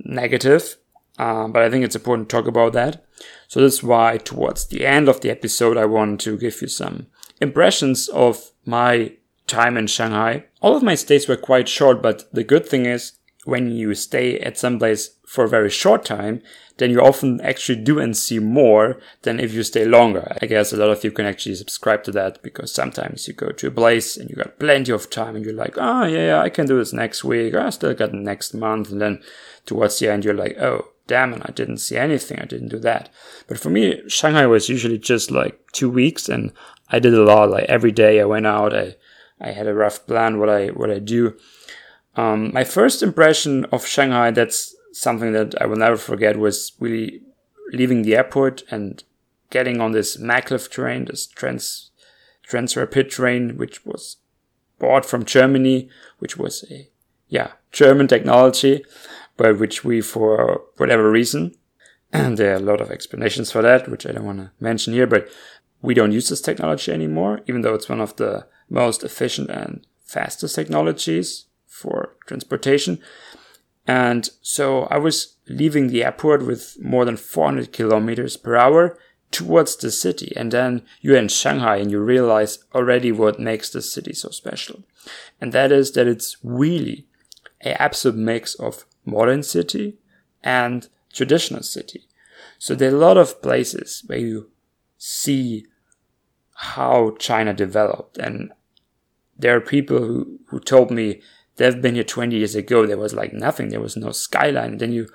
negative, 0.04 0.76
uh, 1.18 1.48
but 1.48 1.62
I 1.62 1.70
think 1.70 1.86
it's 1.86 1.96
important 1.96 2.28
to 2.28 2.36
talk 2.36 2.46
about 2.46 2.74
that. 2.74 3.06
So 3.48 3.62
that's 3.62 3.82
why 3.82 4.18
towards 4.18 4.68
the 4.68 4.86
end 4.86 5.08
of 5.08 5.22
the 5.22 5.30
episode, 5.30 5.78
I 5.78 5.86
want 5.86 6.20
to 6.22 6.38
give 6.38 6.62
you 6.62 6.68
some 6.68 7.08
impressions 7.40 8.10
of 8.10 8.52
my 8.66 9.14
time 9.48 9.78
in 9.78 9.88
Shanghai. 9.88 10.44
All 10.62 10.76
of 10.76 10.84
my 10.84 10.96
stays 10.96 11.30
were 11.30 11.38
quite 11.38 11.70
short, 11.70 12.02
but 12.02 12.30
the 12.34 12.44
good 12.44 12.68
thing 12.68 12.86
is 12.86 13.14
when 13.46 13.72
you 13.72 13.94
stay 13.96 14.40
at 14.40 14.58
some 14.58 14.80
place 14.80 15.16
for 15.26 15.46
a 15.46 15.50
very 15.50 15.70
short 15.70 16.04
time, 16.04 16.42
then 16.78 16.92
you 16.92 17.02
often 17.02 17.40
actually 17.42 17.82
do 17.82 18.00
and 18.00 18.16
see 18.16 18.40
more 18.40 19.00
than 19.24 19.40
if 19.40 19.54
you 19.54 19.64
stay 19.64 19.86
longer. 19.86 20.36
I 20.42 20.46
guess 20.46 20.72
a 20.72 20.78
lot 20.78 20.90
of 20.90 21.04
you 21.04 21.12
can 21.12 21.26
actually 21.26 21.56
subscribe 21.56 22.04
to 22.06 22.12
that 22.14 22.42
because 22.42 22.74
sometimes 22.74 23.28
you 23.28 23.34
go 23.34 23.50
to 23.50 23.68
a 23.68 23.72
place 23.72 24.18
and 24.18 24.30
you 24.30 24.36
got 24.36 24.60
plenty 24.60 24.92
of 24.92 25.10
time 25.10 25.36
and 25.36 25.46
you're 25.46 25.54
like, 25.54 25.76
oh 25.78 26.06
yeah, 26.06 26.28
yeah 26.28 26.42
I 26.42 26.50
can 26.50 26.66
do 26.66 26.78
this 26.78 26.94
next 26.94 27.24
week. 27.24 27.54
I 27.54 27.70
still 27.70 27.94
got 27.94 28.14
next 28.14 28.54
month. 28.54 28.92
And 28.92 29.02
then 29.02 29.22
towards 29.66 30.00
the 30.00 30.10
end, 30.10 30.26
you're 30.26 30.34
like, 30.34 30.58
oh, 30.58 30.90
damn 31.08 31.34
it, 31.34 31.42
I 31.46 31.52
didn't 31.52 31.78
see 31.78 31.98
anything. 31.98 32.40
I 32.40 32.46
didn't 32.46 32.70
do 32.70 32.80
that. 32.80 33.10
But 33.48 33.60
for 33.60 33.70
me, 33.70 34.02
Shanghai 34.08 34.46
was 34.46 34.70
usually 34.70 35.00
just 35.00 35.32
like 35.32 35.60
two 35.74 35.90
weeks 35.90 36.30
and 36.30 36.54
I 36.90 37.00
did 37.00 37.14
a 37.14 37.24
lot. 37.24 37.50
Like 37.50 37.66
every 37.66 37.92
day 37.92 38.22
I 38.22 38.26
went 38.26 38.48
out, 38.48 38.74
I 38.74 38.96
I 39.42 39.52
had 39.52 39.68
a 39.68 39.74
rough 39.74 40.06
plan 40.06 40.40
what 40.40 40.50
I 40.50 40.68
what 40.68 40.92
I 40.92 41.00
do. 41.00 41.36
Um, 42.16 42.52
my 42.54 42.64
first 42.64 43.04
impression 43.04 43.66
of 43.66 43.86
Shanghai, 43.86 44.32
that's 44.32 44.76
something 44.92 45.32
that 45.34 45.60
I 45.62 45.66
will 45.66 45.78
never 45.78 45.98
forget, 45.98 46.38
was 46.38 46.74
really 46.80 47.22
leaving 47.72 48.02
the 48.02 48.16
airport 48.16 48.64
and 48.72 49.04
getting 49.50 49.80
on 49.82 49.92
this 49.92 50.18
maglev 50.18 50.70
train, 50.70 51.06
this 51.06 51.28
trans 51.28 51.90
Transrapid 52.50 53.10
train, 53.10 53.58
which 53.58 53.86
was 53.86 54.18
bought 54.80 55.06
from 55.06 55.24
Germany, 55.24 55.88
which 56.18 56.36
was 56.36 56.66
a 56.72 56.90
yeah 57.28 57.52
German 57.72 58.08
technology, 58.08 58.84
but 59.38 59.60
which 59.60 59.84
we 59.84 60.02
for 60.02 60.64
whatever 60.78 61.12
reason, 61.12 61.54
and 62.12 62.38
there 62.38 62.54
are 62.54 62.58
a 62.58 62.60
lot 62.72 62.82
of 62.82 62.90
explanations 62.90 63.52
for 63.52 63.62
that, 63.62 63.88
which 63.88 64.08
I 64.08 64.14
don't 64.14 64.26
want 64.26 64.40
to 64.40 64.52
mention 64.60 64.94
here, 64.94 65.06
but 65.06 65.30
we 65.84 65.94
don't 65.94 66.12
use 66.12 66.30
this 66.30 66.42
technology 66.42 66.92
anymore, 66.92 67.42
even 67.46 67.62
though 67.62 67.76
it's 67.76 67.88
one 67.88 68.02
of 68.02 68.16
the 68.16 68.48
most 68.68 69.04
efficient 69.04 69.52
and 69.52 69.86
fastest 70.04 70.56
technologies 70.56 71.46
for 71.80 72.16
transportation. 72.26 73.00
And 73.88 74.30
so 74.42 74.84
I 74.84 74.98
was 74.98 75.38
leaving 75.48 75.88
the 75.88 76.04
airport 76.04 76.46
with 76.46 76.78
more 76.80 77.06
than 77.06 77.18
400 77.18 77.74
kilometers 77.74 78.38
per 78.38 78.56
hour 78.56 78.98
towards 79.32 79.76
the 79.76 79.92
city. 79.92 80.34
And 80.36 80.52
then 80.52 80.84
you're 81.02 81.18
in 81.18 81.28
Shanghai 81.28 81.78
and 81.78 81.92
you 81.92 82.00
realize 82.00 82.60
already 82.76 83.12
what 83.12 83.40
makes 83.40 83.70
the 83.70 83.82
city 83.82 84.14
so 84.14 84.30
special. 84.30 84.84
And 85.40 85.52
that 85.54 85.72
is 85.72 85.94
that 85.94 86.08
it's 86.08 86.38
really 86.44 87.08
a 87.64 87.80
absolute 87.82 88.18
mix 88.18 88.56
of 88.56 88.86
modern 89.06 89.44
city 89.44 89.98
and 90.44 90.88
traditional 91.12 91.64
city. 91.64 92.08
So 92.58 92.76
there 92.76 92.92
are 92.92 92.96
a 92.96 93.00
lot 93.00 93.18
of 93.18 93.42
places 93.42 94.04
where 94.06 94.20
you 94.20 94.52
see 94.98 95.66
how 96.54 97.16
China 97.20 97.54
developed. 97.54 98.18
And 98.18 98.52
there 99.38 99.56
are 99.56 99.62
people 99.62 100.00
who, 100.00 100.40
who 100.48 100.60
told 100.60 100.92
me 100.92 101.22
they've 101.60 101.82
been 101.82 101.96
here 101.96 102.06
20 102.06 102.38
years 102.38 102.56
ago. 102.56 102.86
There 102.86 102.98
was 102.98 103.14
like 103.14 103.34
nothing. 103.34 103.70
There 103.70 103.82
was 103.82 103.98
no 103.98 104.12
skyline. 104.12 104.72
And 104.72 104.80
then 104.80 104.94
you, 104.94 105.10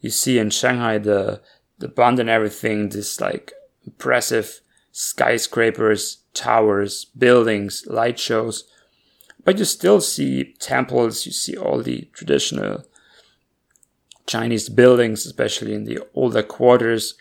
you 0.00 0.10
see 0.10 0.38
in 0.38 0.50
Shanghai 0.50 0.98
the, 0.98 1.40
the 1.78 1.88
bund 1.88 2.18
and 2.18 2.28
everything, 2.28 2.88
this 2.88 3.20
like 3.20 3.52
impressive 3.86 4.60
skyscrapers, 4.90 6.18
towers, 6.34 7.04
buildings, 7.16 7.84
light 7.86 8.18
shows. 8.18 8.64
But 9.44 9.58
you 9.58 9.64
still 9.64 10.00
see 10.00 10.54
temples, 10.58 11.24
you 11.24 11.32
see 11.32 11.56
all 11.56 11.80
the 11.80 12.08
traditional 12.12 12.84
Chinese 14.26 14.68
buildings, 14.68 15.24
especially 15.24 15.74
in 15.74 15.84
the 15.84 16.00
older 16.12 16.42
quarters. 16.42 17.14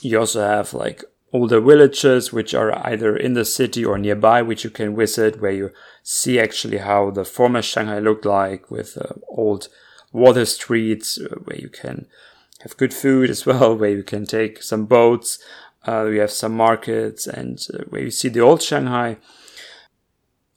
You 0.00 0.18
also 0.18 0.40
have 0.40 0.74
like 0.74 1.04
older 1.32 1.60
villages, 1.60 2.32
which 2.32 2.54
are 2.54 2.86
either 2.86 3.16
in 3.16 3.34
the 3.34 3.44
city 3.44 3.84
or 3.84 3.98
nearby, 3.98 4.42
which 4.42 4.64
you 4.64 4.70
can 4.70 4.96
visit, 4.96 5.40
where 5.40 5.52
you 5.52 5.70
see 6.02 6.40
actually 6.40 6.78
how 6.78 7.10
the 7.10 7.24
former 7.24 7.62
Shanghai 7.62 7.98
looked 7.98 8.24
like 8.24 8.70
with 8.70 8.96
uh, 8.96 9.14
old 9.28 9.68
water 10.12 10.44
streets, 10.44 11.18
uh, 11.18 11.36
where 11.44 11.58
you 11.58 11.68
can 11.68 12.06
have 12.60 12.76
good 12.76 12.94
food 12.94 13.30
as 13.34 13.44
well, 13.44 13.76
where 13.76 13.90
you 13.90 14.02
can 14.02 14.24
take 14.24 14.62
some 14.62 14.86
boats. 14.86 15.38
Uh, 15.84 16.06
we 16.08 16.18
have 16.18 16.30
some 16.30 16.56
markets 16.56 17.26
and 17.26 17.66
uh, 17.72 17.84
where 17.88 18.02
you 18.02 18.10
see 18.10 18.28
the 18.28 18.40
old 18.40 18.62
Shanghai. 18.62 19.16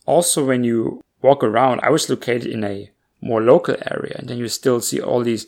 Also, 0.05 0.43
when 0.43 0.63
you 0.63 1.01
walk 1.21 1.43
around, 1.43 1.79
I 1.83 1.89
was 1.89 2.09
located 2.09 2.47
in 2.47 2.63
a 2.63 2.91
more 3.21 3.41
local 3.41 3.75
area, 3.91 4.15
and 4.17 4.27
then 4.27 4.37
you 4.37 4.47
still 4.47 4.81
see 4.81 4.99
all 4.99 5.23
these 5.23 5.45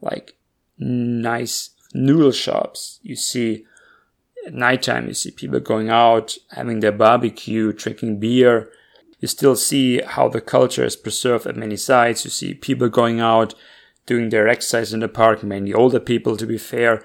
like 0.00 0.36
nice 0.78 1.70
noodle 1.92 2.30
shops. 2.30 3.00
You 3.02 3.16
see 3.16 3.64
nighttime, 4.50 5.08
you 5.08 5.14
see 5.14 5.30
people 5.30 5.60
going 5.60 5.88
out, 5.88 6.36
having 6.50 6.80
their 6.80 6.92
barbecue, 6.92 7.72
drinking 7.72 8.20
beer. 8.20 8.70
You 9.20 9.28
still 9.28 9.56
see 9.56 10.00
how 10.02 10.28
the 10.28 10.40
culture 10.40 10.84
is 10.84 10.96
preserved 10.96 11.46
at 11.46 11.56
many 11.56 11.76
sites. 11.76 12.24
You 12.24 12.30
see 12.30 12.54
people 12.54 12.88
going 12.88 13.20
out, 13.20 13.54
doing 14.04 14.28
their 14.28 14.48
exercise 14.48 14.92
in 14.92 15.00
the 15.00 15.08
park, 15.08 15.42
mainly 15.42 15.72
older 15.72 16.00
people 16.00 16.36
to 16.36 16.46
be 16.46 16.58
fair. 16.58 17.02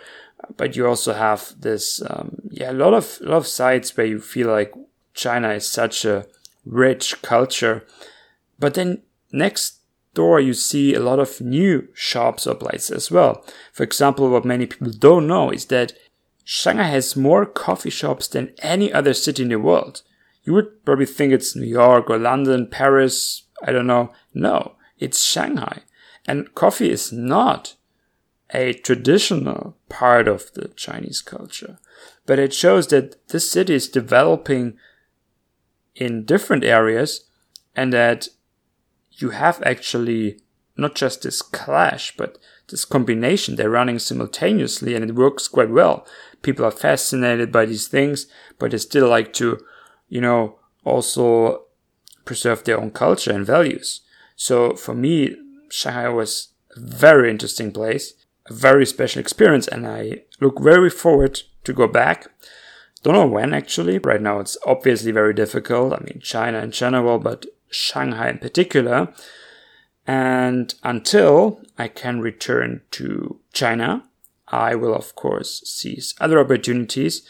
But 0.58 0.76
you 0.76 0.88
also 0.88 1.14
have 1.14 1.54
this, 1.60 2.02
um, 2.10 2.42
yeah, 2.50 2.72
a 2.72 2.74
lot 2.74 2.94
of, 2.94 3.20
a 3.22 3.30
lot 3.30 3.38
of 3.38 3.48
sites 3.48 3.96
where 3.96 4.06
you 4.06 4.20
feel 4.20 4.50
like 4.50 4.74
China 5.14 5.50
is 5.50 5.68
such 5.68 6.06
a 6.06 6.26
rich 6.66 7.22
culture. 7.22 7.86
But 8.60 8.74
then 8.74 9.02
next 9.32 9.80
door 10.14 10.40
you 10.40 10.54
see 10.54 10.94
a 10.94 11.00
lot 11.00 11.20
of 11.20 11.40
new 11.42 11.88
shops 11.94 12.46
or 12.46 12.56
places 12.56 12.92
as 12.92 13.12
well. 13.12 13.46
For 13.72 13.84
example, 13.84 14.30
what 14.30 14.46
many 14.46 14.66
people 14.66 14.92
don't 14.92 15.28
know 15.28 15.52
is 15.52 15.66
that 15.68 15.94
Shanghai 16.44 16.88
has 16.88 17.16
more 17.16 17.46
coffee 17.46 17.90
shops 17.90 18.28
than 18.28 18.54
any 18.60 18.92
other 18.92 19.14
city 19.14 19.44
in 19.44 19.50
the 19.50 19.60
world. 19.60 20.02
You 20.44 20.54
would 20.54 20.84
probably 20.86 21.06
think 21.06 21.34
it's 21.34 21.56
New 21.56 21.68
York 21.68 22.10
or 22.10 22.18
London, 22.18 22.68
Paris, 22.68 23.44
I 23.64 23.72
don't 23.72 23.88
know. 23.88 24.12
No, 24.34 24.76
it's 24.98 25.24
Shanghai. 25.24 25.84
And 26.26 26.54
coffee 26.56 26.90
is 26.90 27.12
not 27.12 27.76
a 28.54 28.74
traditional 28.74 29.78
part 29.90 30.28
of 30.28 30.52
the 30.54 30.68
Chinese 30.70 31.22
culture, 31.22 31.80
but 32.26 32.40
it 32.40 32.54
shows 32.54 32.88
that 32.88 33.28
this 33.30 33.50
city 33.50 33.76
is 33.76 33.88
developing 33.88 34.78
in 35.96 36.26
different 36.26 36.64
areas 36.64 37.26
and 37.76 37.94
that 37.94 38.28
you 39.12 39.30
have 39.30 39.62
actually 39.64 40.42
not 40.82 40.96
just 40.96 41.22
this 41.22 41.42
clash, 41.42 42.16
but 42.18 42.38
this 42.70 42.86
combination. 42.86 43.56
They're 43.56 43.70
running 43.70 44.00
simultaneously 44.00 44.96
and 44.96 45.10
it 45.10 45.16
works 45.16 45.48
quite 45.48 45.70
well. 45.70 46.06
People 46.42 46.66
are 46.66 46.72
fascinated 46.72 47.52
by 47.52 47.66
these 47.66 47.88
things, 47.88 48.28
but 48.58 48.72
they 48.72 48.78
still 48.78 49.08
like 49.08 49.34
to, 49.34 49.60
you 50.10 50.22
know, 50.22 50.60
also 50.84 51.66
preserve 52.26 52.64
their 52.64 52.80
own 52.80 52.92
culture 52.92 53.32
and 53.32 53.46
values. 53.46 54.02
So 54.36 54.76
for 54.76 54.96
me, 54.96 55.36
Shanghai 55.70 56.10
was 56.10 56.50
a 56.76 56.80
very 56.80 57.30
interesting 57.30 57.72
place, 57.72 58.14
a 58.50 58.54
very 58.54 58.86
special 58.86 59.20
experience, 59.20 59.68
and 59.68 59.86
I 59.86 60.24
look 60.40 60.60
very 60.60 60.90
forward 60.90 61.42
to 61.64 61.74
go 61.74 61.88
back. 61.88 62.28
Don't 63.04 63.14
know 63.14 63.28
when 63.28 63.54
actually. 63.54 64.00
Right 64.00 64.22
now 64.22 64.40
it's 64.40 64.58
obviously 64.66 65.12
very 65.12 65.34
difficult. 65.34 65.94
I 65.94 66.04
mean, 66.04 66.20
China 66.22 66.60
in 66.60 66.72
general, 66.72 67.20
but 67.20 67.46
Shanghai 67.70 68.30
in 68.30 68.38
particular. 68.38 69.14
And 70.08 70.74
until 70.84 71.62
I 71.78 71.88
can 71.88 72.22
return 72.22 72.82
to 72.92 73.40
China, 73.54 74.04
I 74.48 74.76
will 74.76 74.94
of 74.94 75.16
course 75.16 75.62
seize 75.66 76.16
other 76.20 76.40
opportunities. 76.40 77.22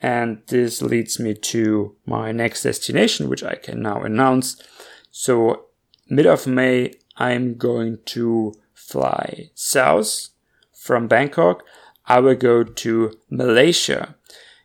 And 0.00 0.42
this 0.48 0.82
leads 0.82 1.18
me 1.18 1.34
to 1.34 1.94
my 2.04 2.32
next 2.32 2.62
destination, 2.62 3.28
which 3.28 3.42
I 3.42 3.54
can 3.54 3.82
now 3.82 4.02
announce. 4.02 4.60
So 5.10 5.66
mid 6.08 6.26
of 6.26 6.46
May, 6.46 6.94
I'm 7.16 7.54
going 7.56 7.98
to 8.06 8.54
fly 8.74 9.50
south 9.54 10.28
from 10.72 11.08
Bangkok. 11.08 11.64
I 12.06 12.20
will 12.20 12.34
go 12.34 12.62
to 12.62 13.18
Malaysia. 13.30 14.14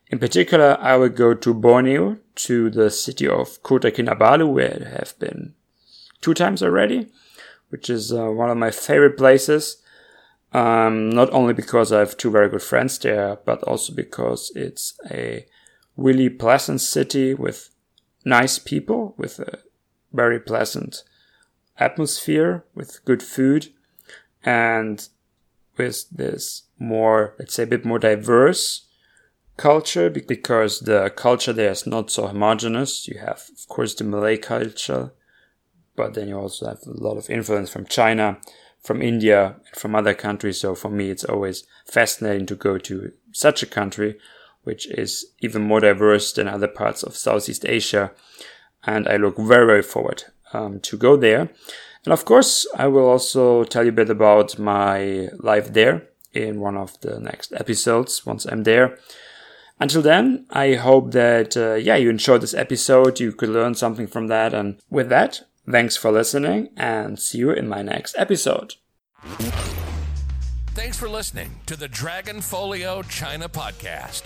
In 0.08 0.18
particular, 0.18 0.76
I 0.80 0.96
will 0.96 1.08
go 1.08 1.34
to 1.34 1.54
Borneo, 1.54 2.18
to 2.34 2.70
the 2.70 2.90
city 2.90 3.26
of 3.26 3.62
Kota 3.62 3.90
Kinabalu, 3.90 4.52
where 4.52 4.86
I 4.86 4.98
have 4.98 5.18
been 5.18 5.54
two 6.20 6.34
times 6.34 6.62
already, 6.62 7.08
which 7.72 7.88
is 7.88 8.12
uh, 8.12 8.26
one 8.26 8.50
of 8.50 8.58
my 8.58 8.70
favorite 8.70 9.16
places. 9.16 9.78
Um, 10.52 11.08
not 11.08 11.32
only 11.32 11.54
because 11.54 11.90
I 11.90 12.00
have 12.00 12.18
two 12.18 12.30
very 12.30 12.50
good 12.50 12.62
friends 12.62 12.98
there, 12.98 13.38
but 13.46 13.62
also 13.62 13.94
because 13.94 14.52
it's 14.54 14.92
a 15.10 15.46
really 15.96 16.28
pleasant 16.28 16.82
city 16.82 17.32
with 17.32 17.70
nice 18.24 18.58
people, 18.58 19.14
with 19.16 19.38
a 19.40 19.60
very 20.12 20.38
pleasant 20.38 21.02
atmosphere, 21.78 22.64
with 22.74 23.02
good 23.06 23.22
food, 23.22 23.72
and 24.44 25.08
with 25.78 26.08
this 26.10 26.64
more, 26.78 27.34
let's 27.38 27.54
say, 27.54 27.62
a 27.62 27.66
bit 27.66 27.86
more 27.86 27.98
diverse 27.98 28.86
culture 29.56 30.10
because 30.10 30.80
the 30.80 31.10
culture 31.16 31.52
there 31.52 31.70
is 31.70 31.86
not 31.86 32.10
so 32.10 32.26
homogenous. 32.26 33.08
You 33.08 33.18
have, 33.20 33.48
of 33.56 33.68
course, 33.68 33.94
the 33.94 34.04
Malay 34.04 34.36
culture, 34.36 35.12
but 35.96 36.14
then 36.14 36.28
you 36.28 36.38
also 36.38 36.66
have 36.66 36.80
a 36.86 36.90
lot 36.90 37.16
of 37.16 37.30
influence 37.30 37.70
from 37.70 37.86
China, 37.86 38.38
from 38.80 39.02
India, 39.02 39.56
and 39.66 39.76
from 39.76 39.94
other 39.94 40.14
countries. 40.14 40.60
So 40.60 40.74
for 40.74 40.90
me, 40.90 41.10
it's 41.10 41.24
always 41.24 41.64
fascinating 41.86 42.46
to 42.46 42.54
go 42.54 42.78
to 42.78 43.12
such 43.32 43.62
a 43.62 43.66
country, 43.66 44.18
which 44.64 44.86
is 44.90 45.26
even 45.40 45.62
more 45.62 45.80
diverse 45.80 46.32
than 46.32 46.48
other 46.48 46.68
parts 46.68 47.02
of 47.02 47.16
Southeast 47.16 47.64
Asia. 47.66 48.12
And 48.84 49.06
I 49.08 49.16
look 49.16 49.36
very, 49.38 49.66
very 49.66 49.82
forward 49.82 50.24
um, 50.52 50.80
to 50.80 50.96
go 50.96 51.16
there. 51.16 51.50
And 52.04 52.12
of 52.12 52.24
course, 52.24 52.66
I 52.76 52.88
will 52.88 53.08
also 53.08 53.64
tell 53.64 53.84
you 53.84 53.90
a 53.90 53.92
bit 53.92 54.10
about 54.10 54.58
my 54.58 55.28
life 55.38 55.72
there 55.72 56.08
in 56.32 56.60
one 56.60 56.76
of 56.76 56.98
the 57.00 57.20
next 57.20 57.52
episodes 57.52 58.26
once 58.26 58.44
I'm 58.44 58.64
there. 58.64 58.98
Until 59.78 60.02
then, 60.02 60.46
I 60.50 60.74
hope 60.74 61.12
that, 61.12 61.56
uh, 61.56 61.74
yeah, 61.74 61.96
you 61.96 62.10
enjoyed 62.10 62.40
this 62.40 62.54
episode. 62.54 63.20
You 63.20 63.32
could 63.32 63.48
learn 63.48 63.74
something 63.74 64.06
from 64.06 64.28
that. 64.28 64.54
And 64.54 64.80
with 64.90 65.08
that, 65.08 65.42
thanks 65.68 65.96
for 65.96 66.10
listening 66.10 66.68
and 66.76 67.18
see 67.18 67.38
you 67.38 67.50
in 67.50 67.68
my 67.68 67.82
next 67.82 68.14
episode. 68.18 68.74
Thanks 70.74 70.98
for 70.98 71.08
listening 71.08 71.60
to 71.66 71.76
the 71.76 71.88
Dragon 71.88 72.40
Folio 72.40 73.02
China 73.02 73.48
podcast. 73.48 74.22